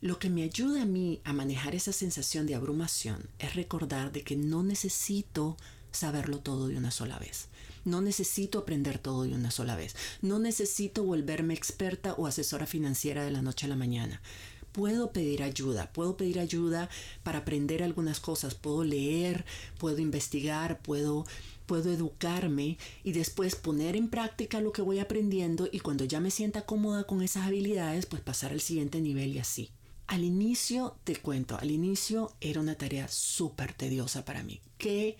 Lo 0.00 0.18
que 0.18 0.30
me 0.30 0.42
ayuda 0.42 0.82
a 0.82 0.86
mí 0.86 1.20
a 1.24 1.34
manejar 1.34 1.74
esa 1.74 1.92
sensación 1.92 2.46
de 2.46 2.54
abrumación 2.54 3.28
es 3.38 3.54
recordar 3.54 4.12
de 4.12 4.22
que 4.22 4.36
no 4.36 4.62
necesito 4.62 5.58
saberlo 5.92 6.38
todo 6.38 6.68
de 6.68 6.78
una 6.78 6.90
sola 6.90 7.18
vez. 7.18 7.49
No 7.84 8.00
necesito 8.00 8.58
aprender 8.58 8.98
todo 8.98 9.22
de 9.24 9.34
una 9.34 9.50
sola 9.50 9.76
vez. 9.76 9.96
No 10.22 10.38
necesito 10.38 11.04
volverme 11.04 11.54
experta 11.54 12.14
o 12.14 12.26
asesora 12.26 12.66
financiera 12.66 13.24
de 13.24 13.30
la 13.30 13.42
noche 13.42 13.66
a 13.66 13.68
la 13.68 13.76
mañana. 13.76 14.20
Puedo 14.72 15.10
pedir 15.12 15.42
ayuda, 15.42 15.92
puedo 15.92 16.16
pedir 16.16 16.38
ayuda 16.38 16.88
para 17.24 17.40
aprender 17.40 17.82
algunas 17.82 18.20
cosas, 18.20 18.54
puedo 18.54 18.84
leer, 18.84 19.44
puedo 19.78 19.98
investigar, 19.98 20.80
puedo 20.80 21.26
puedo 21.66 21.92
educarme 21.92 22.78
y 23.04 23.12
después 23.12 23.54
poner 23.54 23.94
en 23.94 24.08
práctica 24.08 24.60
lo 24.60 24.72
que 24.72 24.82
voy 24.82 24.98
aprendiendo 24.98 25.68
y 25.70 25.78
cuando 25.78 26.04
ya 26.04 26.18
me 26.18 26.32
sienta 26.32 26.66
cómoda 26.66 27.04
con 27.04 27.22
esas 27.22 27.46
habilidades, 27.46 28.06
pues 28.06 28.20
pasar 28.22 28.50
al 28.50 28.60
siguiente 28.60 29.00
nivel 29.00 29.36
y 29.36 29.38
así. 29.38 29.70
Al 30.08 30.24
inicio, 30.24 30.96
te 31.04 31.14
cuento, 31.14 31.56
al 31.56 31.70
inicio 31.70 32.32
era 32.40 32.60
una 32.60 32.74
tarea 32.74 33.06
súper 33.06 33.72
tediosa 33.72 34.24
para 34.24 34.42
mí. 34.42 34.60
Qué 34.78 35.16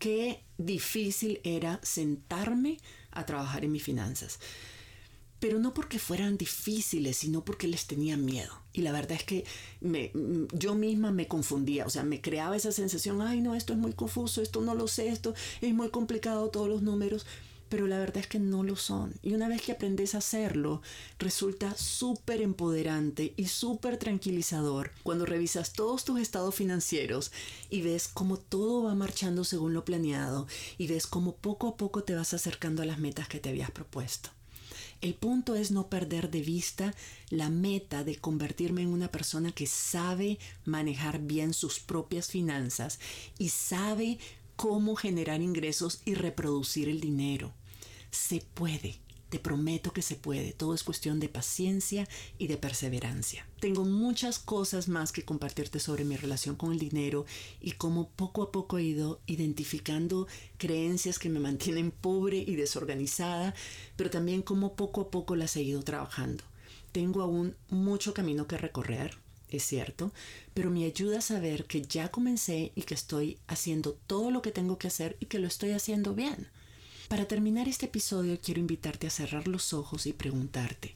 qué 0.00 0.42
difícil 0.58 1.40
era 1.44 1.78
sentarme 1.84 2.78
a 3.12 3.24
trabajar 3.26 3.64
en 3.64 3.70
mis 3.70 3.84
finanzas. 3.84 4.40
Pero 5.38 5.58
no 5.58 5.72
porque 5.72 5.98
fueran 5.98 6.36
difíciles, 6.36 7.18
sino 7.18 7.44
porque 7.44 7.68
les 7.68 7.86
tenía 7.86 8.16
miedo. 8.16 8.52
Y 8.72 8.82
la 8.82 8.92
verdad 8.92 9.12
es 9.12 9.24
que 9.24 9.44
me, 9.80 10.10
yo 10.52 10.74
misma 10.74 11.12
me 11.12 11.28
confundía, 11.28 11.86
o 11.86 11.90
sea, 11.90 12.02
me 12.02 12.20
creaba 12.20 12.56
esa 12.56 12.72
sensación, 12.72 13.22
ay 13.22 13.40
no, 13.40 13.54
esto 13.54 13.72
es 13.72 13.78
muy 13.78 13.92
confuso, 13.92 14.42
esto 14.42 14.60
no 14.60 14.74
lo 14.74 14.88
sé, 14.88 15.08
esto 15.08 15.34
es 15.60 15.72
muy 15.72 15.90
complicado, 15.90 16.50
todos 16.50 16.68
los 16.68 16.82
números 16.82 17.26
pero 17.70 17.86
la 17.86 17.98
verdad 17.98 18.18
es 18.18 18.26
que 18.26 18.38
no 18.38 18.62
lo 18.62 18.76
son. 18.76 19.14
Y 19.22 19.32
una 19.32 19.48
vez 19.48 19.62
que 19.62 19.72
aprendes 19.72 20.14
a 20.14 20.18
hacerlo, 20.18 20.82
resulta 21.18 21.74
súper 21.76 22.42
empoderante 22.42 23.32
y 23.36 23.46
súper 23.46 23.96
tranquilizador 23.96 24.92
cuando 25.02 25.24
revisas 25.24 25.72
todos 25.72 26.04
tus 26.04 26.20
estados 26.20 26.54
financieros 26.54 27.32
y 27.70 27.80
ves 27.80 28.08
cómo 28.08 28.36
todo 28.36 28.82
va 28.82 28.94
marchando 28.94 29.44
según 29.44 29.72
lo 29.72 29.84
planeado 29.84 30.46
y 30.76 30.88
ves 30.88 31.06
cómo 31.06 31.36
poco 31.36 31.68
a 31.68 31.76
poco 31.76 32.02
te 32.02 32.14
vas 32.14 32.34
acercando 32.34 32.82
a 32.82 32.86
las 32.86 32.98
metas 32.98 33.28
que 33.28 33.38
te 33.38 33.48
habías 33.48 33.70
propuesto. 33.70 34.30
El 35.00 35.14
punto 35.14 35.54
es 35.54 35.70
no 35.70 35.88
perder 35.88 36.30
de 36.30 36.42
vista 36.42 36.94
la 37.30 37.48
meta 37.48 38.04
de 38.04 38.16
convertirme 38.16 38.82
en 38.82 38.88
una 38.88 39.10
persona 39.10 39.50
que 39.52 39.66
sabe 39.66 40.38
manejar 40.66 41.20
bien 41.20 41.54
sus 41.54 41.80
propias 41.80 42.28
finanzas 42.28 42.98
y 43.38 43.48
sabe 43.48 44.18
cómo 44.56 44.96
generar 44.96 45.40
ingresos 45.40 46.02
y 46.04 46.12
reproducir 46.12 46.90
el 46.90 47.00
dinero. 47.00 47.54
Se 48.10 48.40
puede. 48.54 49.00
Te 49.30 49.38
prometo 49.38 49.92
que 49.92 50.02
se 50.02 50.16
puede. 50.16 50.52
Todo 50.52 50.74
es 50.74 50.82
cuestión 50.82 51.20
de 51.20 51.28
paciencia 51.28 52.08
y 52.36 52.48
de 52.48 52.56
perseverancia. 52.56 53.46
Tengo 53.60 53.84
muchas 53.84 54.40
cosas 54.40 54.88
más 54.88 55.12
que 55.12 55.24
compartirte 55.24 55.78
sobre 55.78 56.04
mi 56.04 56.16
relación 56.16 56.56
con 56.56 56.72
el 56.72 56.80
dinero 56.80 57.26
y 57.60 57.72
cómo 57.72 58.10
poco 58.10 58.42
a 58.42 58.50
poco 58.50 58.78
he 58.78 58.82
ido 58.82 59.20
identificando 59.26 60.26
creencias 60.58 61.20
que 61.20 61.28
me 61.28 61.38
mantienen 61.38 61.92
pobre 61.92 62.38
y 62.38 62.56
desorganizada, 62.56 63.54
pero 63.94 64.10
también 64.10 64.42
cómo 64.42 64.74
poco 64.74 65.02
a 65.02 65.10
poco 65.10 65.36
las 65.36 65.54
he 65.54 65.62
ido 65.62 65.82
trabajando. 65.84 66.42
Tengo 66.90 67.22
aún 67.22 67.54
mucho 67.68 68.12
camino 68.12 68.48
que 68.48 68.58
recorrer, 68.58 69.16
es 69.48 69.62
cierto, 69.62 70.12
pero 70.54 70.70
me 70.70 70.84
ayuda 70.84 71.18
a 71.18 71.22
saber 71.22 71.66
que 71.66 71.82
ya 71.82 72.10
comencé 72.10 72.72
y 72.74 72.82
que 72.82 72.94
estoy 72.94 73.38
haciendo 73.46 73.92
todo 74.08 74.32
lo 74.32 74.42
que 74.42 74.50
tengo 74.50 74.76
que 74.76 74.88
hacer 74.88 75.16
y 75.20 75.26
que 75.26 75.38
lo 75.38 75.46
estoy 75.46 75.70
haciendo 75.70 76.14
bien. 76.14 76.48
Para 77.10 77.26
terminar 77.26 77.66
este 77.66 77.86
episodio 77.86 78.38
quiero 78.40 78.60
invitarte 78.60 79.08
a 79.08 79.10
cerrar 79.10 79.48
los 79.48 79.72
ojos 79.72 80.06
y 80.06 80.12
preguntarte, 80.12 80.94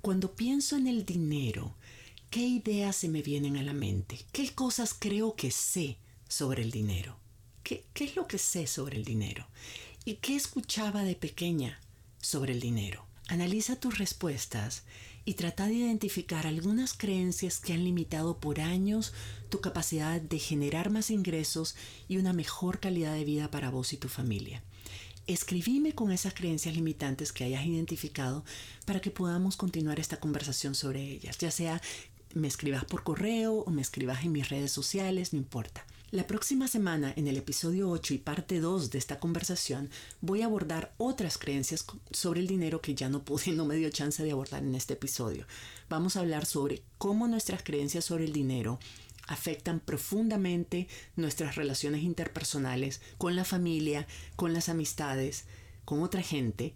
cuando 0.00 0.34
pienso 0.34 0.76
en 0.76 0.88
el 0.88 1.06
dinero, 1.06 1.76
¿qué 2.30 2.40
ideas 2.40 2.96
se 2.96 3.08
me 3.08 3.22
vienen 3.22 3.56
a 3.56 3.62
la 3.62 3.72
mente? 3.72 4.18
¿Qué 4.32 4.52
cosas 4.52 4.92
creo 4.92 5.36
que 5.36 5.52
sé 5.52 5.98
sobre 6.26 6.64
el 6.64 6.72
dinero? 6.72 7.16
¿Qué, 7.62 7.84
es 7.94 8.16
lo 8.16 8.26
que 8.26 8.38
sé 8.38 8.66
sobre 8.66 8.96
el 8.96 9.04
dinero? 9.04 9.46
¿Y 10.04 10.14
qué 10.14 10.34
escuchaba 10.34 11.04
de 11.04 11.14
pequeña 11.14 11.80
sobre 12.20 12.52
el 12.52 12.58
dinero? 12.58 13.06
Analiza 13.28 13.76
tus 13.76 13.98
respuestas 13.98 14.82
y 15.24 15.34
trata 15.34 15.68
de 15.68 15.74
identificar 15.74 16.48
algunas 16.48 16.92
creencias 16.92 17.60
que 17.60 17.72
han 17.72 17.84
limitado 17.84 18.38
por 18.38 18.60
años 18.60 19.12
tu 19.48 19.60
capacidad 19.60 20.20
de 20.20 20.40
generar 20.40 20.90
más 20.90 21.08
ingresos 21.08 21.76
y 22.08 22.16
una 22.16 22.32
mejor 22.32 22.80
calidad 22.80 23.14
de 23.14 23.24
vida 23.24 23.48
para 23.48 23.70
vos 23.70 23.92
y 23.92 23.96
tu 23.96 24.08
familia 24.08 24.64
escribime 25.26 25.92
con 25.92 26.12
esas 26.12 26.34
creencias 26.34 26.74
limitantes 26.74 27.32
que 27.32 27.44
hayas 27.44 27.66
identificado 27.66 28.44
para 28.84 29.00
que 29.00 29.10
podamos 29.10 29.56
continuar 29.56 30.00
esta 30.00 30.18
conversación 30.18 30.74
sobre 30.74 31.02
ellas, 31.02 31.38
ya 31.38 31.50
sea 31.50 31.80
me 32.34 32.48
escribas 32.48 32.84
por 32.84 33.02
correo 33.02 33.60
o 33.60 33.70
me 33.70 33.82
escribas 33.82 34.24
en 34.24 34.32
mis 34.32 34.48
redes 34.48 34.70
sociales, 34.70 35.32
no 35.32 35.38
importa. 35.38 35.84
La 36.12 36.26
próxima 36.26 36.68
semana, 36.68 37.12
en 37.16 37.26
el 37.26 37.36
episodio 37.36 37.90
8 37.90 38.14
y 38.14 38.18
parte 38.18 38.60
2 38.60 38.90
de 38.90 38.98
esta 38.98 39.18
conversación, 39.18 39.90
voy 40.20 40.42
a 40.42 40.44
abordar 40.44 40.92
otras 40.98 41.36
creencias 41.36 41.84
sobre 42.12 42.40
el 42.40 42.46
dinero 42.46 42.80
que 42.80 42.94
ya 42.94 43.08
no 43.08 43.24
pude, 43.24 43.50
no 43.52 43.64
me 43.64 43.74
dio 43.74 43.90
chance 43.90 44.22
de 44.22 44.30
abordar 44.30 44.62
en 44.62 44.74
este 44.76 44.94
episodio. 44.94 45.46
Vamos 45.88 46.16
a 46.16 46.20
hablar 46.20 46.46
sobre 46.46 46.82
cómo 46.98 47.26
nuestras 47.26 47.62
creencias 47.64 48.04
sobre 48.04 48.24
el 48.24 48.32
dinero 48.32 48.78
afectan 49.26 49.80
profundamente 49.80 50.88
nuestras 51.16 51.56
relaciones 51.56 52.02
interpersonales 52.02 53.00
con 53.18 53.36
la 53.36 53.44
familia, 53.44 54.06
con 54.36 54.52
las 54.52 54.68
amistades, 54.68 55.44
con 55.84 56.02
otra 56.02 56.22
gente. 56.22 56.74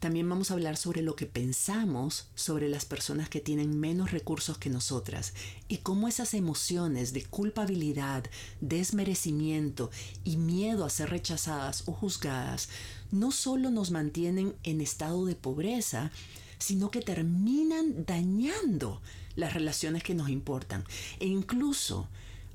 También 0.00 0.26
vamos 0.30 0.50
a 0.50 0.54
hablar 0.54 0.78
sobre 0.78 1.02
lo 1.02 1.14
que 1.14 1.26
pensamos 1.26 2.28
sobre 2.34 2.70
las 2.70 2.86
personas 2.86 3.28
que 3.28 3.40
tienen 3.40 3.78
menos 3.78 4.12
recursos 4.12 4.56
que 4.56 4.70
nosotras 4.70 5.34
y 5.68 5.78
cómo 5.78 6.08
esas 6.08 6.32
emociones 6.32 7.12
de 7.12 7.24
culpabilidad, 7.26 8.24
desmerecimiento 8.62 9.90
y 10.24 10.38
miedo 10.38 10.86
a 10.86 10.90
ser 10.90 11.10
rechazadas 11.10 11.82
o 11.86 11.92
juzgadas 11.92 12.70
no 13.10 13.30
solo 13.30 13.70
nos 13.70 13.90
mantienen 13.90 14.54
en 14.62 14.80
estado 14.80 15.26
de 15.26 15.34
pobreza, 15.34 16.10
sino 16.58 16.90
que 16.90 17.02
terminan 17.02 18.06
dañando 18.06 19.02
las 19.36 19.54
relaciones 19.54 20.02
que 20.02 20.14
nos 20.14 20.28
importan. 20.28 20.84
E 21.18 21.26
incluso 21.26 22.08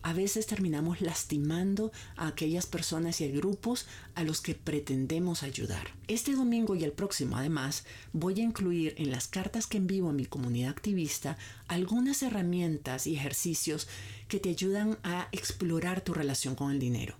a 0.05 0.13
veces 0.13 0.45
terminamos 0.45 1.01
lastimando 1.01 1.91
a 2.15 2.27
aquellas 2.27 2.67
personas 2.67 3.21
y 3.21 3.31
grupos 3.31 3.87
a 4.13 4.23
los 4.23 4.39
que 4.39 4.53
pretendemos 4.53 5.41
ayudar. 5.41 5.87
Este 6.07 6.33
domingo 6.33 6.75
y 6.75 6.83
el 6.83 6.91
próximo, 6.91 7.37
además, 7.37 7.85
voy 8.13 8.39
a 8.39 8.43
incluir 8.43 8.93
en 8.99 9.09
las 9.09 9.27
cartas 9.27 9.65
que 9.65 9.77
envío 9.77 10.07
a 10.07 10.13
mi 10.13 10.27
comunidad 10.27 10.69
activista 10.69 11.39
algunas 11.67 12.21
herramientas 12.21 13.07
y 13.07 13.15
ejercicios 13.15 13.87
que 14.27 14.39
te 14.39 14.49
ayudan 14.49 14.99
a 15.01 15.27
explorar 15.31 16.01
tu 16.01 16.13
relación 16.13 16.53
con 16.53 16.71
el 16.71 16.77
dinero. 16.77 17.15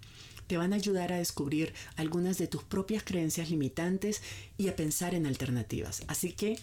Te 0.46 0.58
van 0.58 0.72
a 0.72 0.76
ayudar 0.76 1.12
a 1.12 1.18
descubrir 1.18 1.74
algunas 1.96 2.38
de 2.38 2.46
tus 2.46 2.62
propias 2.62 3.02
creencias 3.04 3.50
limitantes 3.50 4.22
y 4.60 4.68
a 4.68 4.76
pensar 4.76 5.16
en 5.16 5.26
alternativas. 5.26 6.04
Así 6.08 6.34
que 6.34 6.60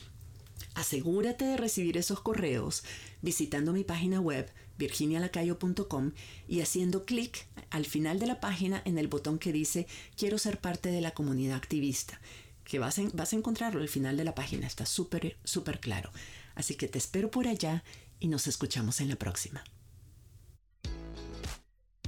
Asegúrate 0.75 1.44
de 1.44 1.57
recibir 1.57 1.96
esos 1.96 2.20
correos 2.20 2.85
visitando 3.20 3.72
mi 3.72 3.85
página 3.85 4.20
web 4.20 4.51
virginialacayo.com 4.79 6.12
y 6.48 6.61
haciendo 6.61 7.05
clic 7.05 7.46
al 7.70 7.87
final 7.87 8.18
de 8.18 8.27
la 8.27 8.40
página 8.40 8.83
en 8.85 8.98
el 8.98 9.09
botón 9.09 9.38
que 9.38 9.53
dice 9.53 9.87
quiero 10.16 10.38
ser 10.38 10.59
parte 10.59 10.90
de 10.90 11.01
la 11.01 11.12
comunidad 11.12 11.57
activista, 11.57 12.20
que 12.64 12.79
vas, 12.79 13.01
vas 13.12 13.33
a 13.33 13.37
encontrarlo 13.37 13.81
al 13.81 13.88
final 13.88 14.16
de 14.16 14.25
la 14.25 14.35
página, 14.35 14.66
está 14.66 14.87
súper, 14.87 15.37
súper 15.44 15.81
claro. 15.81 16.11
Así 16.55 16.75
que 16.75 16.88
te 16.88 16.98
espero 16.98 17.31
por 17.31 17.48
allá 17.48 17.85
y 18.18 18.29
nos 18.29 18.46
escuchamos 18.46 19.01
en 19.01 19.09
la 19.09 19.16
próxima. 19.16 19.64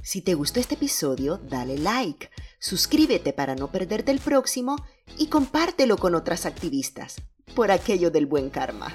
Si 0.05 0.21
te 0.21 0.35
gustó 0.35 0.59
este 0.59 0.75
episodio, 0.75 1.37
dale 1.37 1.79
like, 1.79 2.29
suscríbete 2.59 3.33
para 3.33 3.55
no 3.55 3.71
perderte 3.71 4.11
el 4.11 4.19
próximo 4.19 4.75
y 5.17 5.27
compártelo 5.27 5.97
con 5.97 6.13
otras 6.13 6.45
activistas, 6.45 7.15
por 7.53 7.71
aquello 7.71 8.09
del 8.11 8.25
buen 8.25 8.49
karma. 8.49 8.93